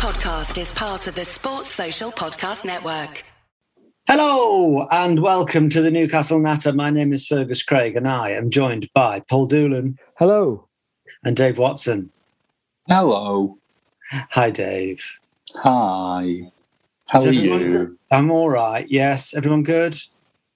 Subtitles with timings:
[0.00, 3.22] podcast is part of the Sports Social Podcast Network.
[4.08, 6.72] Hello and welcome to the Newcastle Natter.
[6.72, 10.66] My name is Fergus Craig and I am joined by Paul Doolan Hello.
[11.22, 12.10] and Dave Watson.
[12.88, 13.58] Hello.
[14.10, 15.04] Hi, Dave.
[15.56, 16.50] Hi.
[17.06, 17.68] How Is are everyone you?
[17.70, 17.98] good?
[18.10, 18.90] I'm all right.
[18.90, 19.98] Yes, everyone good.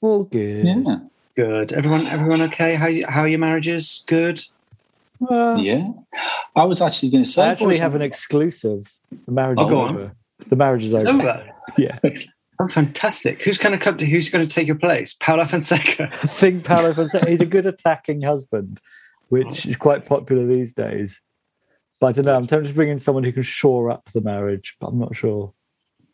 [0.00, 0.64] All good.
[0.64, 0.96] Yeah.
[1.36, 1.74] Good.
[1.74, 2.76] Everyone, everyone okay?
[2.76, 4.04] How how are your marriages?
[4.06, 4.42] Good.
[5.30, 5.88] Well, Yeah.
[6.56, 7.42] I was actually going to say.
[7.42, 8.92] I actually have an exclusive.
[9.26, 10.12] The marriage Oh, is over.
[10.48, 11.08] The marriage is over.
[11.08, 11.50] over.
[11.78, 11.98] Yeah.
[12.60, 13.42] Oh, fantastic.
[13.42, 13.98] Who's going to come?
[13.98, 15.12] To, who's going to take your place?
[15.12, 16.04] Paulo Fonseca.
[16.04, 18.80] I think Paulo Fonseca, he's a good attacking husband,
[19.28, 19.68] which oh.
[19.68, 21.20] is quite popular these days.
[22.00, 22.36] But I don't know.
[22.36, 25.16] I'm tempted to bring in someone who can shore up the marriage, but I'm not
[25.16, 25.52] sure.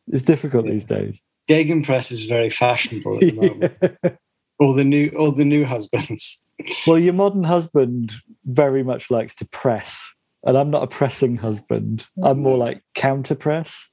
[0.08, 1.22] It's difficult these days.
[1.46, 4.18] Gegenpress is very fashionable at the moment.
[4.58, 6.42] all the new, all the new husbands.
[6.86, 8.12] Well, your modern husband
[8.44, 10.12] very much likes to press,
[10.44, 12.06] and I'm not a pressing husband.
[12.22, 13.88] I'm more like counter press.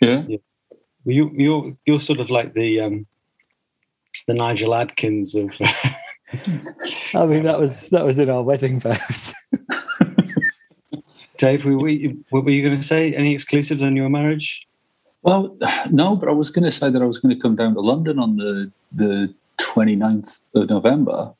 [0.00, 0.24] Yeah.
[1.04, 3.06] You, you're, you're sort of like the, um,
[4.26, 5.50] the Nigel Adkins of.
[7.14, 9.34] I mean, that was that was in our wedding vows.
[11.36, 13.14] Dave, were, we, what were you going to say?
[13.14, 14.66] Any exclusives on your marriage?
[15.22, 15.56] Well,
[15.90, 17.80] no, but I was going to say that I was going to come down to
[17.80, 21.32] London on the, the 29th of November.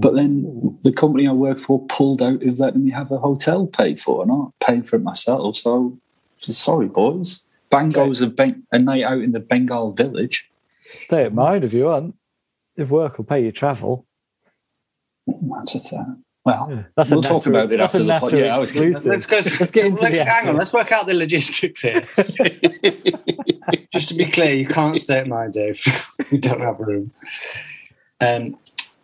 [0.00, 3.66] But then the company I work for pulled out of letting me have a hotel
[3.66, 5.56] paid for, and I'm paying for it myself.
[5.56, 5.98] So,
[6.38, 7.46] sorry, boys.
[7.70, 10.50] Bango's a, ben- a night out in the Bengal village.
[10.84, 12.14] Stay at mine if you want.
[12.76, 14.06] If work will pay your travel.
[15.26, 16.22] That's a thing.
[16.44, 18.58] Well, Yeah, That's We'll a talk natter- about it after the pod- natter yeah, I
[18.60, 19.06] was exclusive.
[19.10, 19.36] Let's go.
[19.58, 20.56] Let's get into let's- the hang on.
[20.56, 22.02] Let's work out the logistics here.
[23.92, 25.80] Just to be clear, you can't stay at mine, Dave.
[26.30, 27.10] we don't have room.
[28.20, 28.56] Um,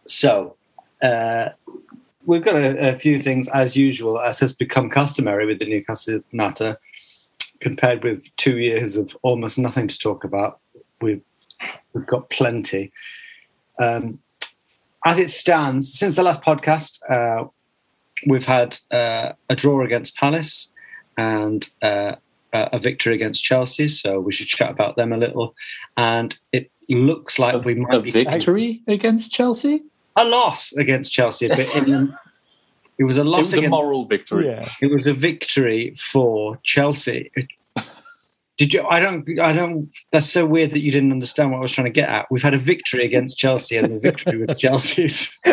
[0.06, 0.56] so
[1.02, 1.50] uh,
[2.24, 6.20] we've got a, a few things as usual, as has become customary with the Newcastle
[6.32, 6.78] Natter.
[7.60, 10.58] Compared with two years of almost nothing to talk about,
[11.00, 11.22] we've
[11.92, 12.92] we've got plenty.
[13.80, 14.18] Um,
[15.04, 17.48] as it stands, since the last podcast, uh,
[18.26, 20.72] we've had uh, a draw against Palace
[21.16, 22.16] and uh,
[22.52, 23.88] a victory against Chelsea.
[23.88, 25.54] So we should chat about them a little.
[25.96, 29.82] And it looks like we might a be victory against Chelsea?
[30.16, 32.12] A loss against Chelsea, but in,
[32.98, 33.52] it was a loss.
[33.52, 34.46] It loss was a moral victory.
[34.46, 34.68] yeah.
[34.80, 37.30] It was a victory for Chelsea.
[38.58, 38.84] Did you?
[38.86, 39.26] I don't.
[39.40, 39.92] I don't.
[40.12, 42.26] That's so weird that you didn't understand what I was trying to get at.
[42.30, 45.38] We've had a victory against Chelsea and a victory with Chelsea's.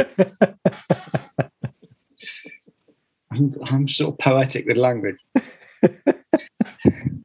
[3.32, 5.18] I'm, I'm sort of poetic with language.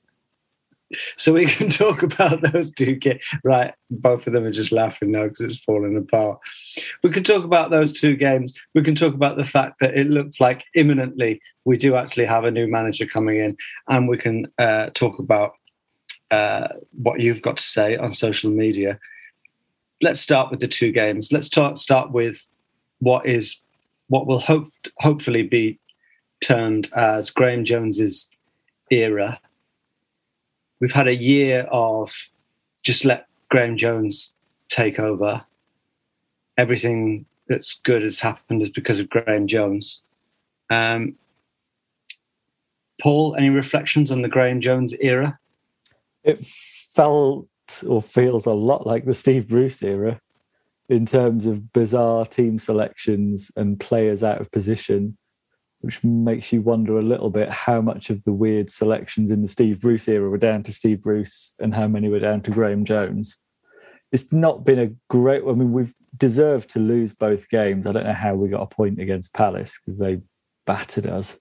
[1.16, 3.22] so we can talk about those two games.
[3.42, 6.38] Right, both of them are just laughing now because it's falling apart.
[7.02, 8.58] We can talk about those two games.
[8.74, 12.44] We can talk about the fact that it looks like imminently we do actually have
[12.44, 13.56] a new manager coming in,
[13.88, 15.52] and we can uh, talk about
[16.30, 18.98] uh, what you've got to say on social media.
[20.02, 21.32] Let's start with the two games.
[21.32, 22.46] Let's talk, start with
[22.98, 23.60] what is
[24.08, 25.78] what will hope hopefully be
[26.42, 28.30] termed as Graeme Jones's
[28.90, 29.40] era.
[30.84, 32.28] We've had a year of
[32.82, 34.34] just let Graeme Jones
[34.68, 35.42] take over.
[36.58, 40.02] Everything that's good has happened is because of Graeme Jones.
[40.68, 41.14] Um,
[43.00, 45.38] Paul, any reflections on the Graeme Jones era?
[46.22, 47.48] It felt
[47.88, 50.20] or feels a lot like the Steve Bruce era
[50.90, 55.16] in terms of bizarre team selections and players out of position,
[55.84, 59.48] which makes you wonder a little bit how much of the weird selections in the
[59.48, 62.86] Steve Bruce era were down to Steve Bruce and how many were down to Graeme
[62.86, 63.36] Jones.
[64.10, 65.42] It's not been a great.
[65.46, 67.86] I mean, we've deserved to lose both games.
[67.86, 70.20] I don't know how we got a point against Palace because they
[70.66, 71.36] battered us.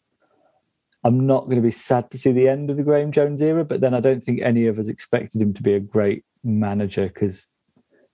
[1.06, 3.64] I'm not going to be sad to see the end of the Graeme Jones era,
[3.64, 7.08] but then I don't think any of us expected him to be a great manager
[7.08, 7.48] because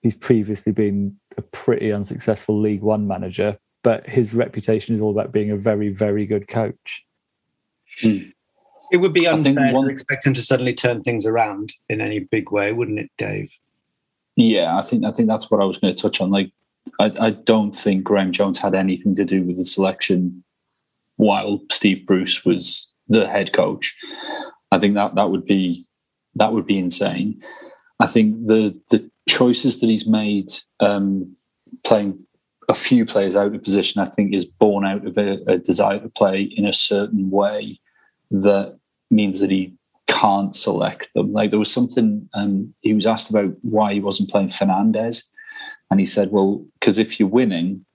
[0.02, 3.58] he's previously been a pretty unsuccessful League One manager.
[3.84, 7.06] But his reputation is all about being a very, very good coach.
[8.92, 11.74] It would be I think unfair one- to expect him to suddenly turn things around
[11.88, 13.52] in any big way, wouldn't it, Dave?
[14.36, 16.32] Yeah, I think I think that's what I was going to touch on.
[16.32, 16.52] Like,
[17.00, 20.44] I, I don't think Graeme Jones had anything to do with the selection
[21.18, 23.96] while Steve Bruce was the head coach.
[24.72, 25.86] I think that that would be
[26.36, 27.42] that would be insane.
[28.00, 30.48] I think the the choices that he's made,
[30.80, 31.36] um,
[31.84, 32.26] playing
[32.70, 36.00] a few players out of position, I think is born out of a, a desire
[36.00, 37.80] to play in a certain way
[38.30, 38.78] that
[39.10, 39.74] means that he
[40.08, 41.34] can't select them.
[41.34, 45.30] Like there was something um, he was asked about why he wasn't playing Fernandez,
[45.90, 47.86] and he said, "Well, because if you're winning,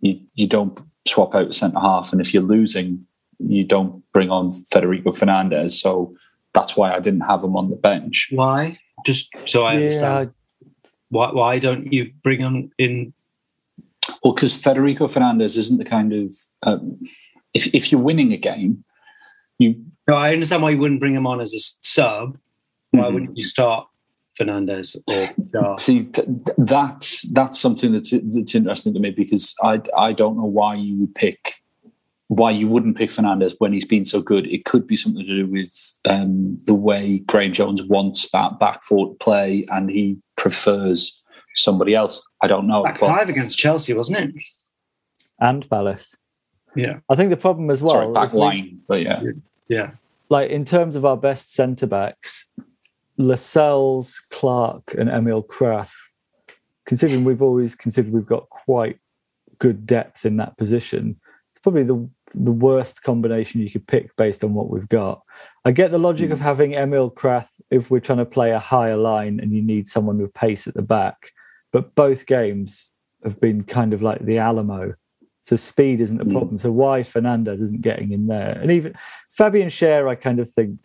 [0.00, 3.06] you you don't swap out the centre half, and if you're losing,
[3.38, 5.80] you don't bring on Federico Fernandez.
[5.80, 6.14] So
[6.54, 8.30] that's why I didn't have him on the bench.
[8.32, 8.78] Why?
[9.06, 10.34] Just so I Yeah, understand.
[11.10, 13.12] Why, why don't you bring him in?
[14.24, 16.98] Well, because Federico Fernandez isn't the kind of um,
[17.52, 18.82] if if you're winning a game,
[19.58, 19.76] you
[20.08, 22.38] No, I understand why you wouldn't bring him on as a sub.
[22.90, 23.12] Why Mhm.
[23.14, 23.86] wouldn't you start
[24.36, 25.78] Fernandez or Jar?
[25.78, 30.36] see th- th- that's that's something that's that's interesting to me because I I don't
[30.38, 31.56] know why you would pick
[32.28, 34.46] why you wouldn't pick Fernandez when he's been so good.
[34.46, 35.70] It could be something to do with
[36.06, 41.20] um, the way Graeme Jones wants that back four to play, and he prefers
[41.54, 42.26] somebody else.
[42.40, 42.82] I don't know.
[42.82, 44.44] Back but- five against Chelsea, wasn't it?
[45.40, 46.16] and Palace.
[46.76, 49.22] Yeah, I think the problem as well, sorry, is back we- line, but yeah,
[49.68, 49.90] yeah.
[50.28, 52.48] like in terms of our best centre backs,
[53.16, 55.94] Lascelles, Clark, and Emil Krafth.
[56.86, 58.98] Considering we've always considered we've got quite
[59.58, 61.18] good depth in that position,
[61.52, 65.22] it's probably the the worst combination you could pick based on what we've got.
[65.64, 66.44] I get the logic of hmm.
[66.44, 70.18] having Emil Krafth if we're trying to play a higher line and you need someone
[70.18, 71.30] with pace at the back,
[71.74, 72.88] but both games
[73.24, 74.94] have been kind of like the Alamo.
[75.42, 76.30] So speed isn't a Mm.
[76.30, 76.56] problem.
[76.58, 78.56] So why Fernandez isn't getting in there?
[78.62, 78.94] And even
[79.32, 80.78] Fabian Schär, I kind of think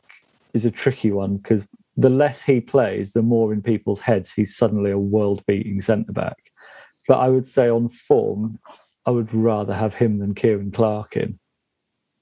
[0.56, 4.57] is a tricky one because the less he plays, the more in people's heads he's
[4.57, 6.51] suddenly a world-beating centre back.
[7.07, 8.57] But I would say on form,
[9.06, 11.38] I would rather have him than Ciaran Clark in.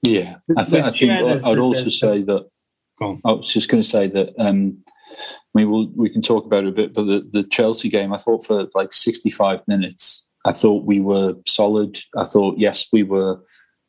[0.02, 0.36] yeah.
[0.58, 2.46] I, th- I think Schär, I'd also say that
[3.00, 4.34] I was just going to say that.
[4.38, 7.88] Um, I mean, we'll, we can talk about it a bit, but the, the Chelsea
[7.88, 12.00] game, I thought for like 65 minutes, I thought we were solid.
[12.16, 13.40] I thought, yes, we were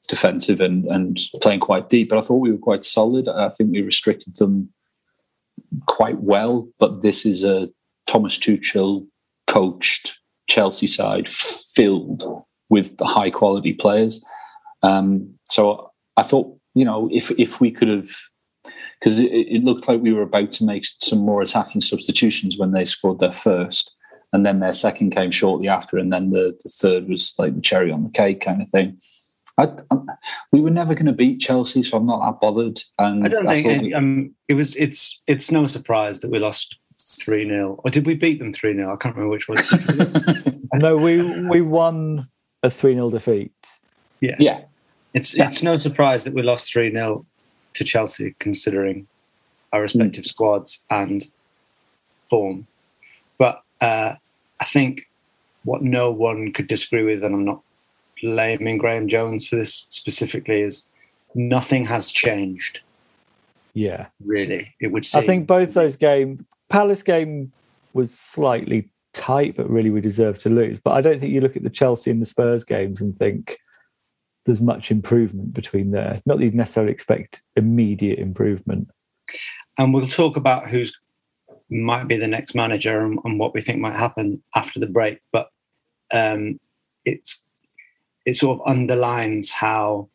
[0.07, 3.27] defensive and, and playing quite deep, but I thought we were quite solid.
[3.27, 4.69] I think we restricted them
[5.86, 7.69] quite well, but this is a
[8.07, 9.06] Thomas Tuchel
[9.48, 12.24] coached Chelsea side filled
[12.69, 14.24] with the high quality players.
[14.81, 18.10] Um, so I thought, you know, if if we could have
[19.00, 22.72] because it, it looked like we were about to make some more attacking substitutions when
[22.72, 23.96] they scored their first,
[24.34, 27.62] and then their second came shortly after, and then the, the third was like the
[27.62, 28.98] cherry on the cake kind of thing.
[29.57, 29.98] I, I,
[30.51, 32.80] we were never going to beat Chelsea, so I'm not that bothered.
[32.98, 34.75] And I don't think thought any, um, it was.
[34.78, 36.78] It's it's no surprise that we lost
[37.24, 39.57] three 0 or did we beat them three 0 I can't remember which one.
[40.74, 42.28] No, we we won
[42.62, 43.51] a 3 0 defeat.
[44.22, 44.36] yes.
[44.40, 44.60] Yeah.
[45.13, 45.48] It's Yeah.
[45.48, 47.25] it's no surprise that we lost three 0
[47.79, 49.07] to Chelsea, considering
[49.73, 51.27] our respective squads and
[52.29, 52.67] form.
[53.37, 54.13] But uh,
[54.59, 55.07] I think
[55.63, 57.61] what no one could disagree with, and I'm not
[58.21, 60.85] blaming Graeme Jones for this specifically, is
[61.35, 62.81] nothing has changed.
[63.73, 64.07] Yeah.
[64.25, 65.23] Really, it would seem.
[65.23, 67.51] I think both those games, Palace game
[67.93, 70.79] was slightly tight, but really we deserved to lose.
[70.79, 73.57] But I don't think you look at the Chelsea and the Spurs games and think
[74.50, 76.22] there's much improvement between there.
[76.25, 78.90] Not that you'd necessarily expect immediate improvement.
[79.78, 80.98] and we'll talk about who's
[81.69, 85.19] might be the next manager and, and what we think might happen after the break.
[85.31, 85.50] But
[86.12, 86.60] um,
[87.06, 87.44] it's
[88.25, 90.10] it sort of underlines how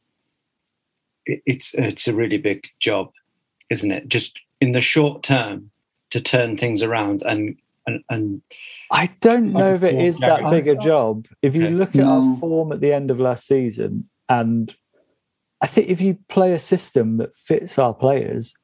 [1.27, 3.11] it, it's it's a really big job,
[3.71, 4.09] isn't it?
[4.09, 5.71] Just in the short term
[6.11, 8.43] to turn things around and and, and
[8.91, 11.27] I don't know if it is that I big a job.
[11.43, 11.75] If you Okay.
[11.75, 14.75] look at our form at the end of last season, and
[15.61, 18.55] I think if you play a system that fits our players,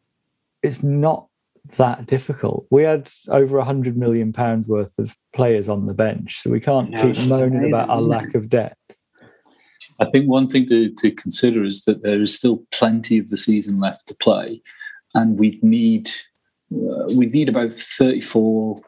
[0.62, 1.28] it's not
[1.76, 2.66] that difficult.
[2.70, 6.60] We had over a hundred million pounds worth of players on the bench, so we
[6.60, 8.14] can't No, keep moaning amazing, about our isn't it?
[8.16, 8.76] lack of depth.
[9.98, 13.36] I think one thing to, to consider is that there is still plenty of the
[13.36, 14.62] season left to play,
[15.14, 16.10] and we need
[16.72, 18.78] uh, we need about 34,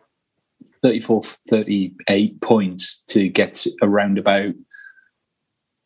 [0.82, 4.54] 34, 38 points to get around about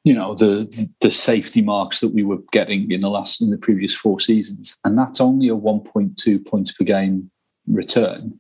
[0.07, 3.59] you know the the safety marks that we were getting in the last in the
[3.59, 7.29] previous four seasons, and that's only a one point two points per game
[7.67, 8.39] return.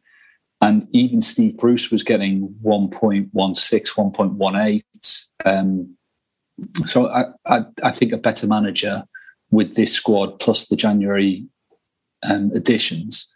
[0.60, 4.82] And even Steve Bruce was getting 1.16, 1.18.
[5.44, 5.96] Um,
[6.86, 9.04] so I, I, I think a better manager
[9.50, 11.44] with this squad plus the January
[12.22, 13.30] um, additions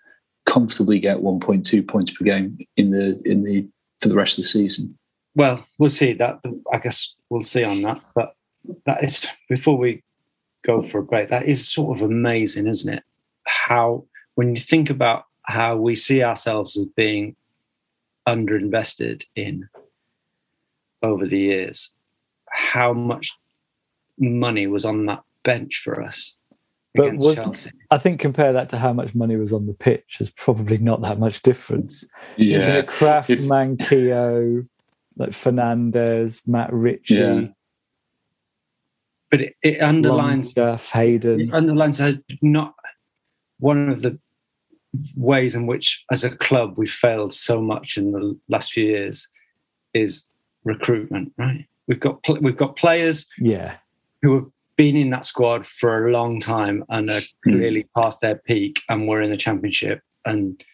[0.46, 3.68] comfortably get 1.2 points per game in the in the
[4.00, 4.96] for the rest of the season.
[5.34, 6.40] Well, we'll see that.
[6.72, 8.00] I guess we'll see on that.
[8.14, 8.34] But
[8.86, 10.02] that is before we
[10.64, 11.28] go for a break.
[11.28, 13.02] That is sort of amazing, isn't it?
[13.44, 17.36] How when you think about how we see ourselves as being
[18.26, 19.68] underinvested in
[21.02, 21.92] over the years,
[22.50, 23.32] how much
[24.18, 26.36] money was on that bench for us
[26.94, 27.70] But against was- Chelsea.
[27.90, 30.16] I think compare that to how much money was on the pitch.
[30.18, 32.04] There's probably not that much difference.
[32.36, 34.66] Looking at Krafth, If- Manquillo,
[35.20, 37.46] like Fernandez, Matt Ritchie, Yeah.
[39.30, 41.40] But it, it underlines Longstaff, Hayden.
[41.40, 42.12] it underlines how
[42.42, 42.74] not
[43.60, 44.18] one of the
[45.14, 49.28] ways in which, as a club, we failed so much in the last few years
[49.94, 50.26] is
[50.64, 51.32] recruitment.
[51.38, 51.66] Right?
[51.86, 53.76] We've got pl- we've got players Yeah.
[54.22, 54.46] who have
[54.76, 57.50] been in that squad for a long time and are hmm.
[57.50, 60.64] clearly past their peak and were in the championship and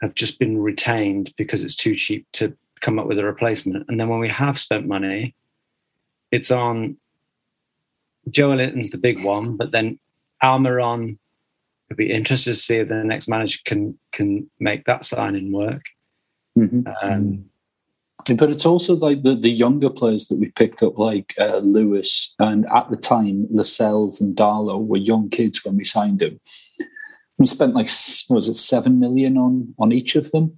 [0.00, 3.86] have just been retained because it's too cheap to come up with a replacement.
[3.88, 5.34] And then when we have spent money,
[6.30, 6.96] it's on
[8.28, 9.98] Joelinton's the big one, but then
[10.42, 11.16] Almiron
[11.88, 15.84] would be interested to see if the next manager can can make that signing work.
[16.58, 16.84] Mhm.
[17.02, 17.50] Um,
[18.38, 22.34] But it's also like the, the younger players that we picked up, like uh, Lewis,
[22.38, 26.40] and at the time, Lascelles and Darlow were young kids when we signed them.
[27.38, 27.90] We spent like
[28.28, 30.56] what was it seven million on on each of them,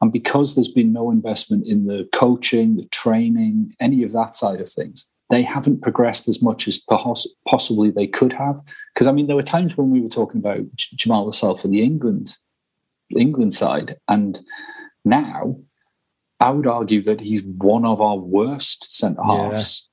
[0.00, 4.60] and because there's been no investment in the coaching, the training, any of that side
[4.60, 8.60] of things, they haven't progressed as much as perhaps possibly they could have.
[8.94, 11.82] Because I mean, there were times when we were talking about Jamal Lascelles for the
[11.82, 12.36] England
[13.16, 14.40] England side, and
[15.04, 15.56] now
[16.40, 19.44] I would argue that he's one of our worst centre Yeah.
[19.44, 19.88] halves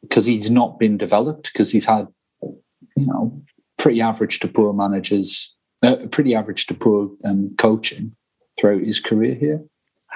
[0.00, 2.08] because he's not been developed because he's had
[2.40, 3.42] you know
[3.78, 8.14] pretty average to poor managers, uh, pretty average to poor um, coaching
[8.58, 9.62] throughout his career here.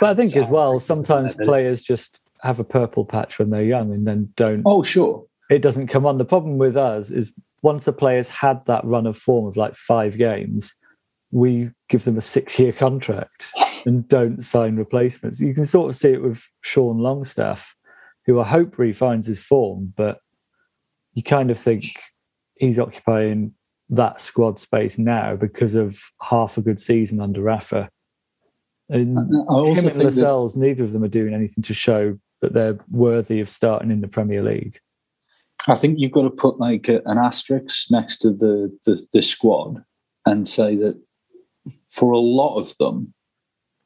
[0.01, 3.93] But I think as well, sometimes players just have a purple patch when they're young
[3.93, 6.19] and then don't Oh, sure, it doesn't come on.
[6.19, 9.75] The problem with us is once a player's had that run of form of like
[9.75, 10.75] five games,
[11.31, 13.53] we give them a six year contract
[13.87, 15.41] and don't sign replacements.
[15.41, 17.75] You can sort of see it with Sean Longstaff,
[18.27, 20.21] who I hope refines his form, but
[21.15, 21.85] you kind of think
[22.57, 23.53] he's occupying
[23.89, 27.89] that squad space now because of half a good season under Rafa.
[28.89, 31.63] And uh, I also him and think that, Lascelles, neither of them are doing anything
[31.65, 34.79] to show that they're worthy of starting in the Premier League.
[35.67, 39.23] I think you've got to put like a, an asterisk next to the, the the
[39.23, 39.83] squad
[40.27, 41.01] and say that
[41.89, 43.15] for a lot of them,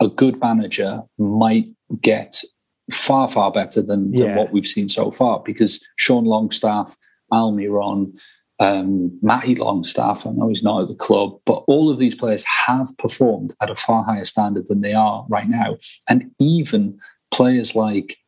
[0.00, 1.66] a good manager might
[2.02, 2.42] get
[2.90, 4.36] far far better than, than Yeah.
[4.36, 6.96] what we've seen so far because Sean Longstaff,
[7.32, 8.18] Almiron,
[8.60, 12.44] um, Matty Longstaff, I know he's not at the club, but all of these players
[12.44, 15.78] have performed at a far higher standard than they are right now.
[16.08, 17.00] And even
[17.30, 18.18] players like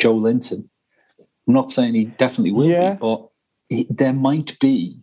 [0.00, 0.68] Joelinton,
[1.48, 2.92] I'm not saying he definitely will Yeah.
[2.92, 3.28] be, but
[3.70, 5.00] he, there might be.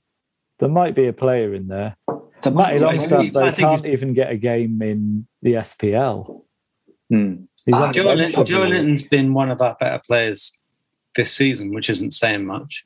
[0.60, 1.98] There might be a player in there.
[2.44, 6.44] There might Matty Longstaff, though, I think can't even get a game in the SPL.
[7.10, 7.36] Hmm.
[7.66, 10.56] He's Ah, Joe, bench Lin- for Joelinton's been one of our better players
[11.16, 12.86] this season, which isn't saying much.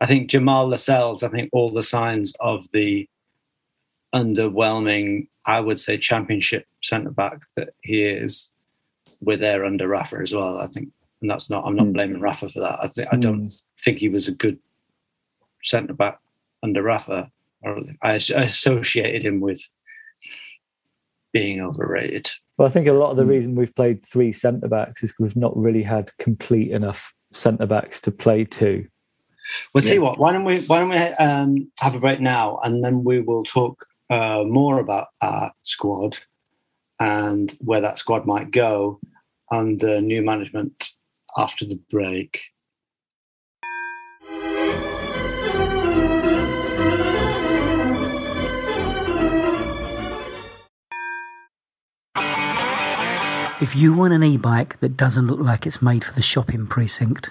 [0.00, 3.08] I think Jamal Lascelles, I think all the signs of the
[4.14, 8.50] underwhelming, I would say, championship centre back that he is,
[9.20, 10.58] were there under Rafa as well.
[10.58, 10.88] I think,
[11.20, 11.92] and that's not, I'm not Hmm.
[11.92, 12.78] blaming Rafa for that.
[12.82, 13.52] I think, I don't
[13.84, 14.58] think he was a good
[15.62, 16.18] centre back
[16.62, 17.30] under Rafa.
[17.64, 19.60] I, I associated him with
[21.32, 22.30] being overrated.
[22.56, 23.28] Well, I think a lot of the Hmm.
[23.30, 28.00] reason we've played three centre backs is we've not really had complete enough centre backs
[28.02, 28.86] to play two.
[29.74, 30.00] Well, see Yeah.
[30.00, 30.18] what?
[30.18, 30.60] Why don't we?
[30.66, 34.78] Why don't we um, have a break now, and then we will talk uh, more
[34.78, 36.18] about our squad
[36.98, 39.00] and where that squad might go
[39.50, 40.90] under new management
[41.36, 42.42] after the break.
[53.62, 56.66] If you want an e bike that doesn't look like it's made for the shopping
[56.66, 57.30] precinct,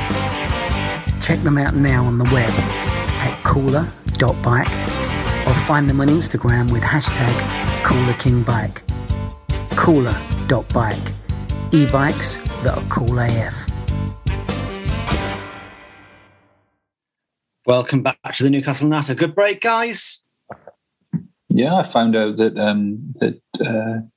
[1.21, 4.67] Check them out now on the web at cooler.bike
[5.47, 7.31] or find them on Instagram with hashtag
[7.83, 8.81] coolerkingbike.
[9.77, 10.97] Cooler.bike.
[11.73, 13.67] E-bikes that are cool AF.
[17.67, 19.13] Welcome back to the Newcastle Natter.
[19.13, 20.21] Good break, guys.
[21.49, 24.07] Yeah, I found out that um, that uh,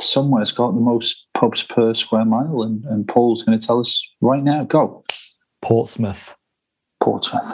[0.00, 4.10] somewhere's got the most pubs per square mile, and, and Paul's going to tell us
[4.20, 4.64] right now.
[4.64, 5.03] Go,
[5.64, 6.34] Portsmouth.
[7.00, 7.52] Portsmouth.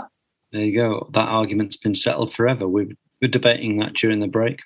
[0.53, 1.09] There you go.
[1.13, 2.67] That argument's been settled forever.
[2.67, 4.61] We were debating that during the break.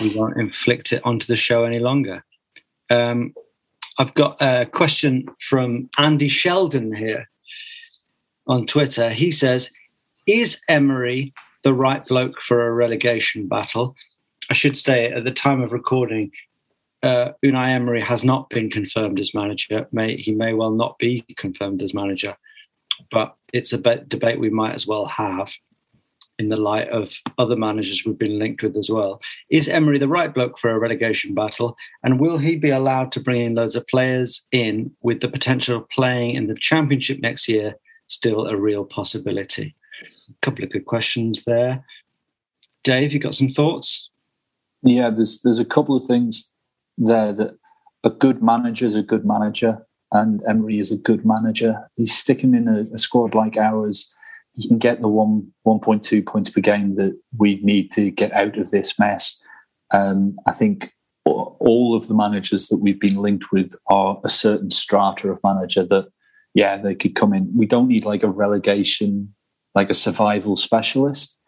[0.00, 2.24] We won't inflict it onto the show any longer.
[2.90, 3.32] Um,
[3.98, 7.28] I've got a question from Andy Sheldon here
[8.48, 9.10] on Twitter.
[9.10, 9.70] He says,
[10.26, 11.32] Is Emery
[11.64, 13.96] the right bloke for a relegation battle.
[14.50, 16.30] I should say at the time of recording,
[17.02, 19.88] uh, Unai Emery has not been confirmed as manager.
[19.90, 22.36] May he may well not be confirmed as manager,
[23.10, 25.52] but it's a debate we might as well have
[26.38, 29.20] in the light of other managers we've been linked with as well.
[29.50, 31.76] Is Emery the right bloke for a relegation battle?
[32.02, 35.78] And will he be allowed to bring in loads of players in with the potential
[35.78, 37.76] of playing in the championship next year
[38.08, 39.76] still a real possibility?
[40.28, 41.84] A couple of good questions there.
[42.82, 44.10] Dave, you got some thoughts?
[44.82, 46.52] Yeah, there's there's a couple of things
[46.98, 47.56] there that
[48.02, 51.90] a good manager is a good manager, and Emery is a good manager.
[51.96, 54.14] He's sticking in a, a squad like ours.
[54.54, 58.10] He can get the one one point two points per game that we need to
[58.10, 59.42] get out of this mess.
[59.92, 60.90] Um, I think
[61.26, 65.84] all of the managers that we've been linked with are a certain strata of manager
[65.84, 66.06] that,
[66.52, 67.50] yeah, they could come in.
[67.56, 69.34] We don't need like a relegation,
[69.74, 71.40] like a survival specialist.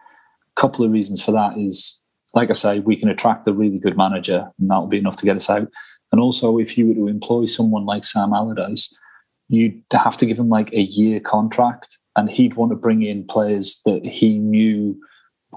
[0.57, 2.01] A couple of reasons for that is
[2.37, 5.25] like I say, we can attract a really good manager, and that'll be enough to
[5.25, 5.69] get us out.
[6.17, 8.97] And also, if you were to employ someone like Sam Allardyce,
[9.49, 13.27] you'd have to give him like a year contract, and he'd want to bring in
[13.27, 14.99] players that he knew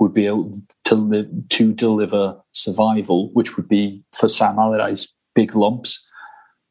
[0.01, 5.55] would be able to live, to deliver survival, which would be for Sam Allardyce big
[5.55, 6.05] lumps.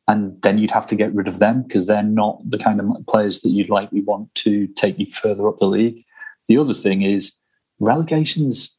[0.07, 3.07] And then you'd have to get rid of them because they're not the kind of
[3.07, 6.05] players that you'd likely want to take you further up the league.
[6.47, 7.39] The other thing is
[7.81, 8.79] relegation's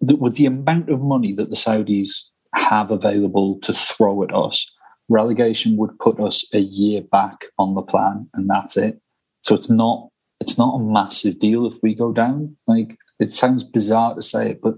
[0.00, 4.70] with the amount of money that the Saudis have available to throw at us,
[5.08, 9.00] relegation would put us a year back on the plan, and that's it.
[9.42, 10.08] So it's not
[10.40, 12.56] it's not a massive deal if we go down.
[12.66, 14.74] Like it sounds bizarre to say it, but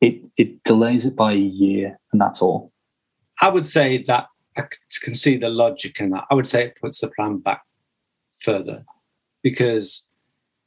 [0.00, 2.72] it it delays it by a year, and that's all.
[3.40, 4.64] I would say that I
[5.02, 6.24] can see the logic in that.
[6.30, 7.62] I would say it puts the plan back
[8.40, 8.84] further
[9.42, 10.06] because.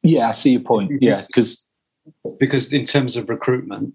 [0.04, 0.92] Yeah, I see your point.
[1.02, 1.70] Yeah, because
[2.40, 3.94] because in terms of recruitment,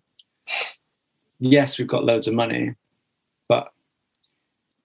[1.43, 2.75] yes, we've got loads of money,
[3.49, 3.73] but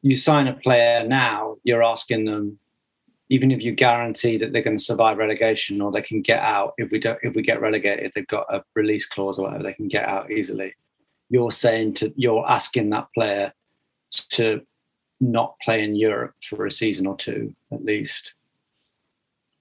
[0.02, 2.60] you sign a player now, you're asking them,
[3.30, 6.74] even if you guarantee that they're going to survive relegation or they can get out
[6.78, 9.74] if we don't if we get relegated, they've got a release clause or whatever, they
[9.74, 10.74] can get out easily.
[11.30, 13.54] You're saying to you're asking that player
[14.30, 14.62] to
[15.20, 18.34] not play in Europe for a season or two at least.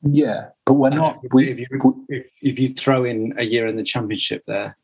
[0.03, 1.19] Yeah, but we're not.
[1.33, 4.77] We, if, you, if, if you throw in a year in the championship there,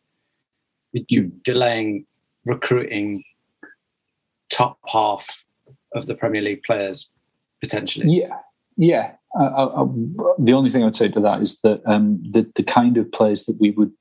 [0.93, 2.07] you're delaying
[2.47, 3.25] recruiting
[4.51, 5.45] top half
[5.95, 7.09] of the Premier League players
[7.61, 8.09] potentially.
[8.09, 8.39] Yeah,
[8.77, 9.13] yeah.
[9.39, 9.85] I, I,
[10.39, 13.11] the only thing I would say to that is that um, the the kind of
[13.13, 13.93] players that we would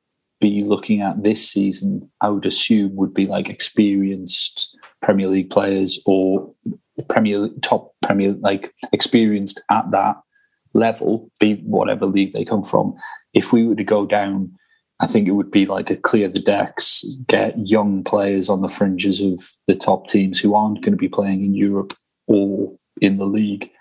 [0.41, 6.01] be looking at this season, I would assume, would be like experienced Premier League players
[6.05, 6.51] or
[7.09, 10.17] Premier top Premier like experienced at that
[10.73, 12.95] level, be whatever league they come from.
[13.33, 14.51] If we were to go down,
[15.01, 18.69] I think it would be like a clear the decks, get young players on the
[18.69, 21.93] fringes of the top teams who aren't going to be playing in Europe
[22.27, 23.71] or in the league.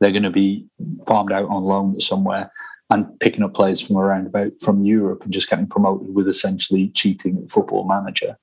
[0.00, 0.66] They're going to be
[1.06, 2.50] farmed out on loan somewhere
[2.90, 6.88] and picking up players from around about from Europe and just getting promoted with essentially
[6.88, 8.36] cheating at football manager.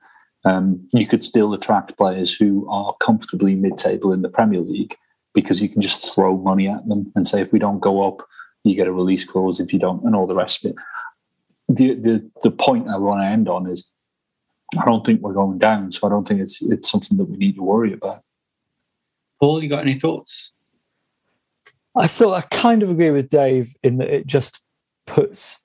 [0.46, 4.96] Um, you could still attract players who are comfortably mid-table in the Premier League
[5.34, 8.26] because you can just throw money at them and say if we don't go up,
[8.64, 10.78] you get a release clause if you don't, and all the rest of it.
[11.76, 13.90] The the the point I want to end on is
[14.78, 17.38] I don't think we're going down, so I don't think it's it's something that we
[17.38, 18.22] need to worry about.
[19.40, 20.52] Paul, you got any thoughts?
[21.96, 24.60] I sort I kind of agree with Dave in that it just
[25.06, 25.60] puts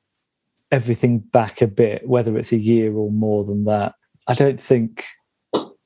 [0.70, 3.94] everything back a bit, whether it's a year or more than that.
[4.26, 5.04] I don't think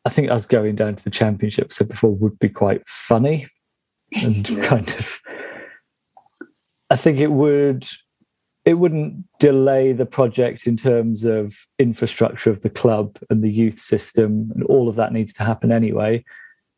[0.04, 3.46] I think us going down to the championship, said before, would be quite funny
[4.22, 4.64] and yeah.
[4.64, 5.20] kind of
[6.90, 7.86] I think it would
[8.64, 13.78] it wouldn't delay the project in terms of infrastructure of the club and the youth
[13.78, 16.24] system and all of that needs to happen anyway.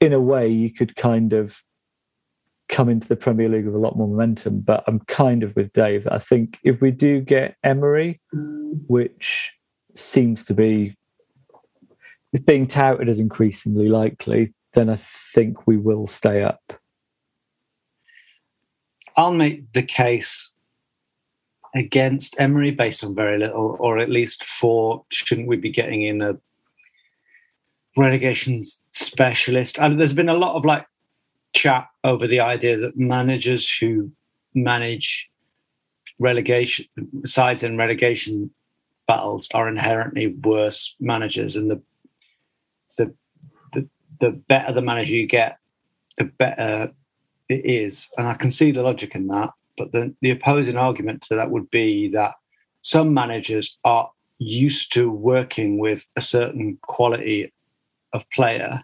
[0.00, 1.62] In a way, you could kind of
[2.68, 4.60] come into the Premier League with a lot more momentum.
[4.60, 6.08] But I'm kind of with Dave.
[6.10, 9.52] I think if we do get Emery, which
[9.94, 10.96] seems to be
[12.46, 16.72] being touted as increasingly likely, then I think we will stay up.
[19.16, 20.53] I'll make the case
[21.74, 26.22] against Emery based on very little, or at least for shouldn't we be getting in
[26.22, 26.36] a
[27.96, 29.78] relegation specialist?
[29.78, 30.86] And there's been a lot of like
[31.52, 34.10] chat over the idea that managers who
[34.54, 35.28] manage
[36.18, 36.86] relegation
[37.24, 38.50] sides in relegation
[39.06, 41.82] battles are inherently worse managers, and the
[42.96, 43.12] the
[43.72, 43.88] the,
[44.20, 45.58] the better the manager you get,
[46.18, 46.92] the better
[47.48, 49.50] it is, and I can see the logic in that.
[49.76, 52.34] But the, the opposing argument to that would be that
[52.82, 57.52] some managers are used to working with a certain quality
[58.12, 58.82] of player.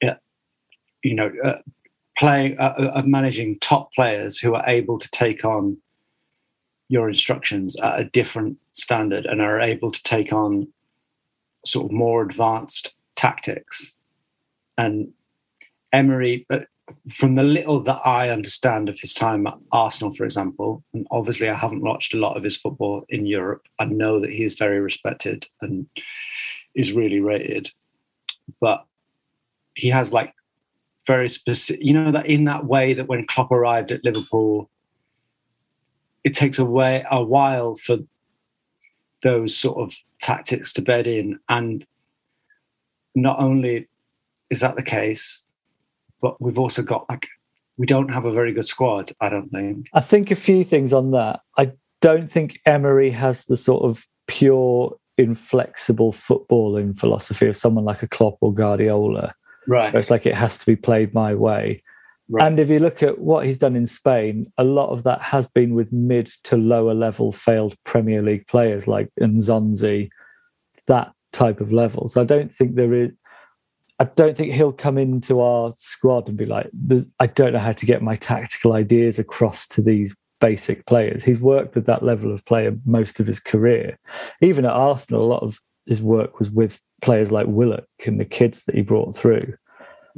[0.00, 0.16] Yeah,
[1.02, 1.58] you know, uh,
[2.16, 5.76] playing, uh, uh, managing top players who are able to take on
[6.88, 10.68] your instructions at a different standard and are able to take on
[11.64, 13.94] sort of more advanced tactics.
[14.76, 15.12] And
[15.92, 16.60] Emery, uh,
[17.08, 21.48] from the little that I understand of his time at Arsenal, for example, and obviously
[21.48, 24.54] I haven't watched a lot of his football in Europe, I know that he is
[24.54, 25.86] very respected and
[26.74, 27.70] is really rated.
[28.60, 28.84] But
[29.74, 30.34] he has like
[31.06, 34.70] very specific, you know, that in that way that when Klopp arrived at Liverpool,
[36.24, 37.98] it takes away a while for
[39.22, 41.38] those sort of tactics to bed in.
[41.48, 41.86] And
[43.14, 43.88] not only
[44.50, 45.42] is that the case,
[46.22, 47.28] but we've also got like
[47.76, 49.12] we don't have a very good squad.
[49.20, 49.86] I don't think.
[49.92, 51.40] I think a few things on that.
[51.58, 58.02] I don't think Emery has the sort of pure, inflexible footballing philosophy of someone like
[58.02, 59.34] a Klopp or Guardiola.
[59.66, 59.94] Right.
[59.94, 61.82] It's like it has to be played my way.
[62.28, 62.46] Right.
[62.46, 65.46] And if you look at what he's done in Spain, a lot of that has
[65.48, 70.08] been with mid to lower level failed Premier League players like Nzonzi,
[70.86, 72.16] that type of levels.
[72.16, 73.10] I don't think there is
[74.02, 76.68] I don't think he'll come into our squad and be like,
[77.20, 81.22] I don't know how to get my tactical ideas across to these basic players.
[81.22, 84.00] He's worked with that level of player most of his career.
[84.40, 88.24] Even at Arsenal, a lot of his work was with players like Willock and the
[88.24, 89.54] kids that he brought through.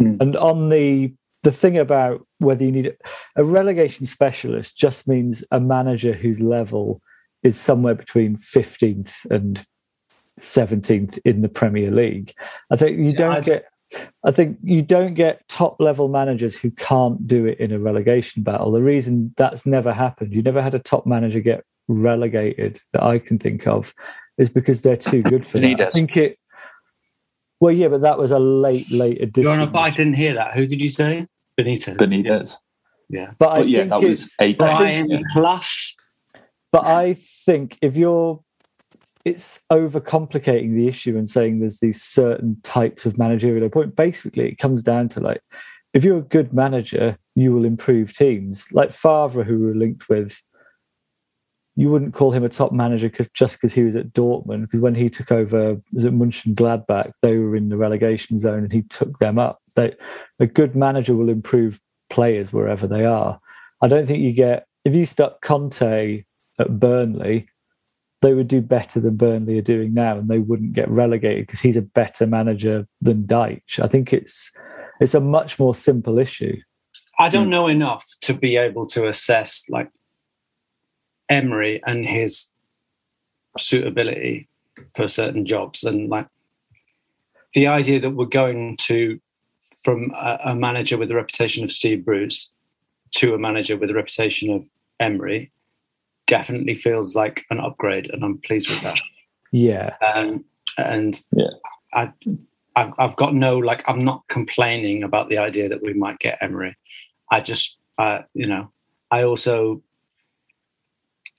[0.01, 0.19] Mm.
[0.19, 2.97] And on the the thing about whether you need
[3.37, 7.03] a relegation specialist just means a manager whose level
[7.43, 9.63] is somewhere between 15th and
[10.41, 12.33] 17th in the Premier League.
[12.71, 13.67] I think you don't get
[14.25, 18.43] I think you don't get top level managers who can't do it in a relegation
[18.43, 18.73] battle.
[18.73, 23.19] The reason that's never happened, you never had a top manager get relegated that I
[23.19, 23.95] can think of,
[24.39, 25.81] is because they're too good for that.
[25.81, 26.39] I think it.
[27.61, 29.61] Well, yeah, but that was a late, late addition.
[29.61, 30.55] You're I didn't hear that.
[30.55, 31.27] Who did you say?
[31.59, 31.97] Benitez.
[31.97, 32.57] Benitez.
[33.09, 35.61] Yeah, but, but yeah, that was a Brian Clough.
[36.73, 38.43] But I think if you're
[39.25, 43.97] it's overcomplicating the issue and saying there's these certain types of managerial point.
[43.97, 45.41] Basically, it comes down to like
[45.95, 48.71] if you're a good manager, you will improve teams.
[48.73, 50.43] Like Favre, who we were linked with,
[51.77, 54.63] you wouldn't call him a top manager cause, just because he was at Dortmund.
[54.63, 57.13] Because when he took over, was it Mönchengladbach?
[57.23, 59.61] They were in the relegation zone, and he took them up.
[59.77, 59.95] They,
[60.41, 63.41] a good manager will improve players wherever they are.
[63.81, 66.25] I don't think you get if you stuck Conte
[66.59, 67.49] at Burnley
[68.23, 71.61] they would do better than Burnley are doing now, and they wouldn't get relegated because
[71.61, 73.79] he's a better manager than Dyche.
[73.81, 74.51] I think it's
[75.01, 76.57] it's a much more simple issue.
[77.19, 77.51] I don't hmm.
[77.51, 79.91] know enough to be able to assess like
[81.29, 82.51] Emery and his
[83.59, 84.49] suitability
[84.95, 86.29] for certain jobs, and like
[87.55, 89.21] the idea that we're going to
[89.85, 92.51] from a, a manager with the reputation of Steve Bruce
[93.13, 94.67] to a manager with the reputation of
[94.99, 95.53] Emery
[96.27, 99.01] definitely feels like an upgrade, and I'm pleased with that.
[99.53, 99.97] Yeah.
[100.01, 100.45] Um,
[100.77, 101.51] and yeah,
[101.93, 102.13] I,
[102.77, 103.85] I've, I've got no like.
[103.87, 106.77] I'm not complaining about the idea that we might get Emery.
[107.31, 108.71] I just, uh, you know,
[109.11, 109.83] I also,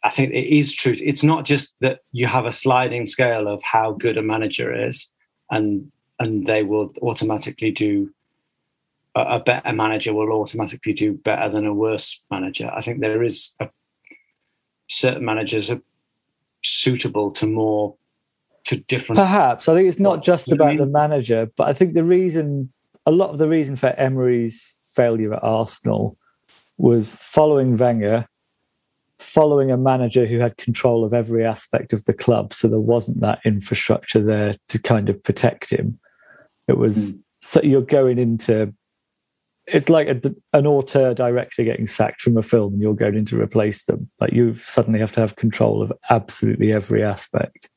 [0.03, 0.95] I think it is true.
[0.97, 5.09] It's not just that you have a sliding scale of how good a manager is,
[5.51, 8.13] and and they will automatically do
[9.15, 12.69] a better manager will automatically do better than a worse manager.
[12.73, 13.69] I think there is a
[14.87, 15.81] certain managers are
[16.63, 17.95] suitable to more
[18.65, 19.17] to different.
[19.17, 22.71] Perhaps I think it's not just about the manager, but I think the reason,
[23.05, 26.17] a lot of the reason for Emery's failure at Arsenal
[26.77, 28.27] was following Wenger,
[29.19, 33.21] following a manager who had control of every aspect of the club, so there wasn't
[33.21, 35.99] that infrastructure there to kind of protect him.
[36.67, 37.19] It was mm.
[37.41, 38.73] so you're going into
[39.67, 40.21] it's like a,
[40.53, 44.09] an auteur director getting sacked from a film and you're going in to replace them.
[44.19, 47.69] Like you suddenly have to have control of absolutely every aspect.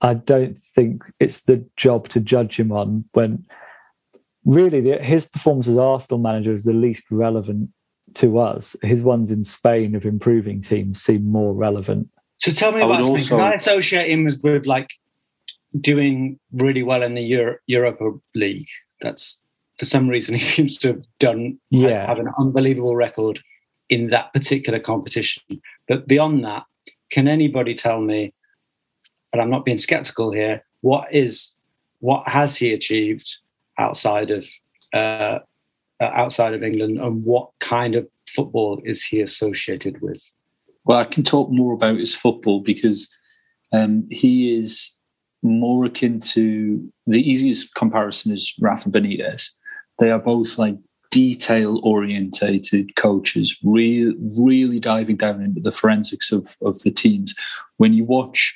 [0.00, 3.44] I don't think it's the job to judge him on when
[4.46, 7.68] really the, his performance as Arsenal manager is the least relevant
[8.14, 8.74] to us.
[8.82, 12.08] His ones in Spain of improving teams seem more relevant.
[12.38, 14.90] So tell me about Spain because I associate him with, with like
[15.78, 18.68] doing really well in the Euro- Europa League.
[19.02, 19.42] That's
[19.80, 22.06] for some reason he seems to have done yeah.
[22.06, 23.40] have an unbelievable record
[23.88, 25.42] in that particular competition.
[25.88, 26.64] But beyond that,
[27.10, 28.32] can anybody tell me?
[29.32, 30.62] And I'm not being skeptical here.
[30.82, 31.54] What is
[32.00, 33.38] what has he achieved
[33.78, 34.46] outside of
[34.92, 35.38] uh,
[36.00, 40.30] uh outside of England, and what kind of football is he associated with?
[40.84, 43.08] Well, I can talk more about his football because
[43.72, 44.96] um, he is
[45.42, 49.50] more akin to the easiest comparison is Rafa Benitez.
[50.00, 50.76] They are both like
[51.10, 57.34] detail orientated coaches, really, really diving down into the forensics of, of the teams.
[57.76, 58.54] When you watch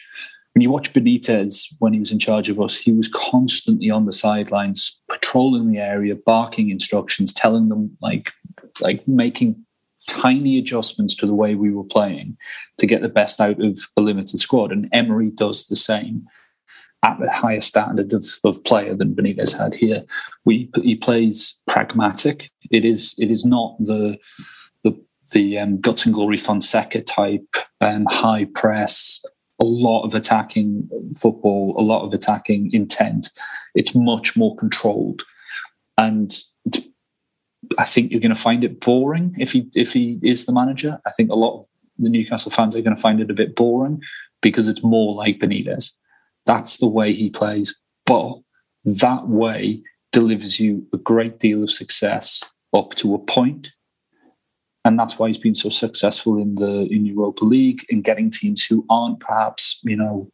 [0.54, 4.06] when you watch Benitez when he was in charge of us, he was constantly on
[4.06, 8.32] the sidelines, patrolling the area, barking instructions, telling them like
[8.80, 9.64] like making
[10.06, 12.36] tiny adjustments to the way we were playing
[12.78, 14.70] to get the best out of a limited squad.
[14.70, 16.26] And Emery does the same
[17.04, 20.04] at a higher standard of, of player than Benitez had here.
[20.44, 22.50] We he plays pragmatic.
[22.70, 24.18] It is it is not the
[24.82, 24.98] the
[25.32, 29.24] the um, guts and glory Fonseca type um, high press,
[29.60, 33.28] a lot of attacking football, a lot of attacking intent.
[33.74, 35.24] It's much more controlled,
[35.98, 36.34] and
[37.78, 41.00] I think you're going to find it boring if he if he is the manager.
[41.06, 41.66] I think a lot of
[41.98, 44.02] the Newcastle fans are going to find it a bit boring
[44.40, 45.92] because it's more like Benitez
[46.46, 47.78] that's the way he plays.
[48.06, 48.38] But
[48.84, 52.42] that way delivers you a great deal of success
[52.74, 53.70] up to a point.
[54.84, 58.64] And that's why he's been so successful in the in Europa League in getting teams
[58.64, 60.30] who aren't perhaps, you know,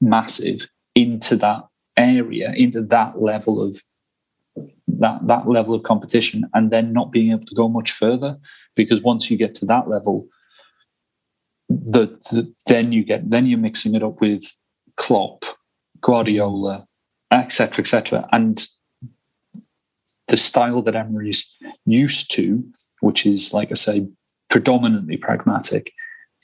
[0.00, 1.62] massive into that
[1.96, 3.80] area, into that level of
[4.88, 8.36] that that level of competition, and then not being able to go much further.
[8.74, 10.26] Because once you get to that level,
[11.68, 14.52] the, the then you get then you're mixing it up with
[14.96, 15.44] Klopp,
[16.00, 16.86] Guardiola,
[17.30, 18.66] etc., etc., and
[20.28, 22.64] the style that Emery's used to,
[23.00, 24.06] which is, like I say,
[24.48, 25.92] predominantly pragmatic,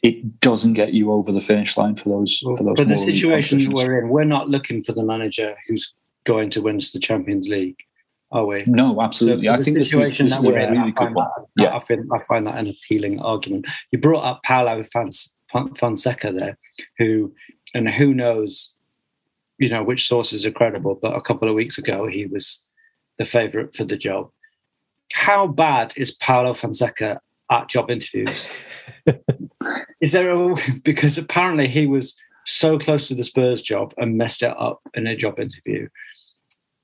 [0.03, 2.39] it doesn't get you over the finish line for those.
[2.39, 2.77] for those.
[2.77, 6.77] But the situation we're in, we're not looking for the manager who's going to win
[6.77, 7.79] us the Champions League,
[8.33, 8.65] are we?
[8.67, 9.47] No, absolutely.
[9.47, 11.29] So I think this is, this is a really good one.
[11.57, 13.67] That, yeah, I, find, I find that an appealing argument.
[13.93, 14.83] You brought up Paulo
[15.77, 16.59] Fonseca there,
[16.99, 17.33] who
[17.75, 18.75] and who knows,
[19.59, 20.99] you know, which sources are credible.
[21.01, 22.63] But a couple of weeks ago, he was
[23.19, 24.31] the favourite for the job.
[25.13, 28.49] How bad is Paulo Fonseca at job interviews?
[30.01, 34.43] is there a because apparently he was so close to the Spurs job and messed
[34.43, 35.89] it up in a job interview.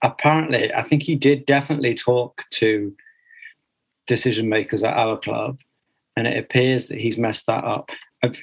[0.03, 2.95] Apparently, I think he did definitely talk to
[4.07, 5.61] decision makers at our club,
[6.17, 7.91] and it appears that he's messed that up.
[8.23, 8.39] Have,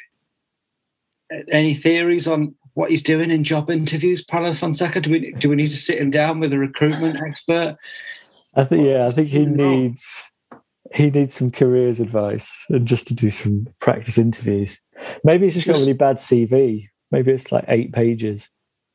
[1.52, 5.02] any theories on what he's doing in job interviews, Paulo Fonseca?
[5.02, 7.78] Do we do we need to sit him down with a recruitment expert?
[8.56, 10.24] I think yeah, I think he needs
[10.93, 14.80] he needs some careers advice and just to do some practice interviews.
[15.24, 16.88] Maybe he's just, just got a really bad CV.
[17.12, 18.50] Maybe it's like eight pages.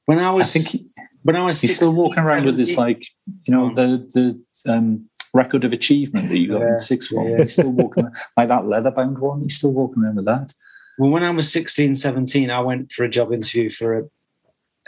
[0.07, 0.88] When I was, I think he,
[1.22, 2.46] when I was, he's 16, still walking around 17.
[2.46, 3.07] with this like
[3.44, 4.09] you know the
[4.64, 7.29] the um, record of achievement that you got yeah, in sixth form.
[7.29, 7.38] Yeah.
[7.38, 9.42] He's still walking around, like that leather bound one.
[9.42, 10.55] He's still walking around with that.
[10.98, 14.02] Well, when I was 16, 17, I went for a job interview for a,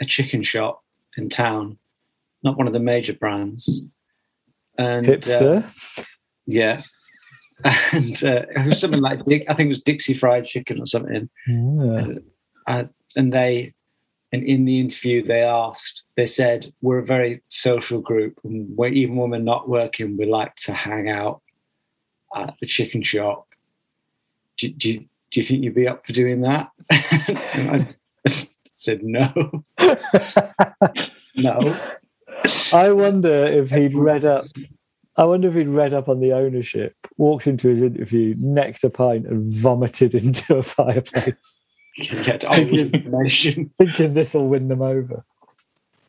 [0.01, 0.83] a chicken shop
[1.17, 1.77] in town,
[2.43, 3.87] not one of the major brands.
[4.77, 5.63] And, Hipster.
[5.65, 6.03] Uh,
[6.45, 6.81] yeah.
[7.93, 11.29] And uh, it was something like, I think it was Dixie Fried Chicken or something.
[11.47, 12.07] Yeah.
[12.65, 12.83] Uh,
[13.15, 13.75] and they,
[14.31, 18.39] and in the interview, they asked, they said, we're a very social group.
[18.43, 21.41] And even when we're not working, we like to hang out
[22.35, 23.47] at the chicken shop.
[24.57, 26.69] Do, do, do you think you'd be up for doing that?
[26.91, 27.87] I
[28.75, 29.63] said, no.
[31.35, 31.77] no.
[32.73, 34.45] I wonder if he'd read up.
[35.15, 38.89] I wonder if he'd read up on the ownership, walked into his interview, necked a
[38.89, 41.57] pint, and vomited into a fireplace.
[41.97, 43.71] Get information.
[43.77, 45.23] Thinking this will win them over.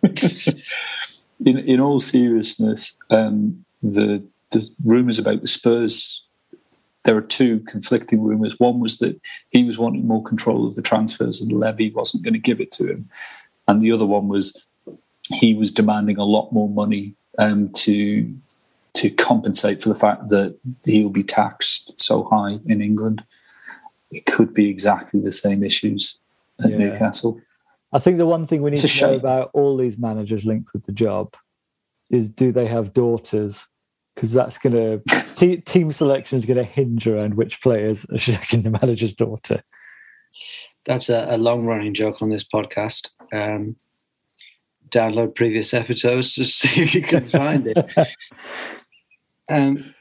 [0.03, 6.25] in in all seriousness, um, the the rumours about the Spurs
[7.05, 8.59] there are two conflicting rumours.
[8.59, 12.35] One was that he was wanting more control of the transfers and Levy wasn't going
[12.35, 13.09] to give it to him.
[13.67, 14.67] And the other one was
[15.25, 18.33] he was demanding a lot more money um, to
[18.95, 23.25] to compensate for the fact that he'll be taxed so high in England.
[24.11, 26.19] It could be exactly the same issues
[26.63, 26.77] at yeah.
[26.77, 27.41] Newcastle.
[27.95, 29.11] I think the one thing we need to shame.
[29.11, 31.35] know about all these managers linked with the job
[32.11, 33.67] is do they have daughters
[34.15, 35.03] because that's going
[35.37, 39.63] to team selection is going to hinge around which players are shaking the manager's daughter.
[40.85, 43.09] That's a, a long running joke on this podcast.
[43.33, 43.77] Um,
[44.89, 48.09] download previous episodes to see if you can find it.
[49.49, 49.95] um,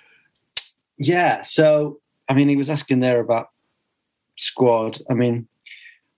[0.97, 3.47] yeah, so I mean, he was asking there about
[4.37, 4.99] squad.
[5.09, 5.47] I mean,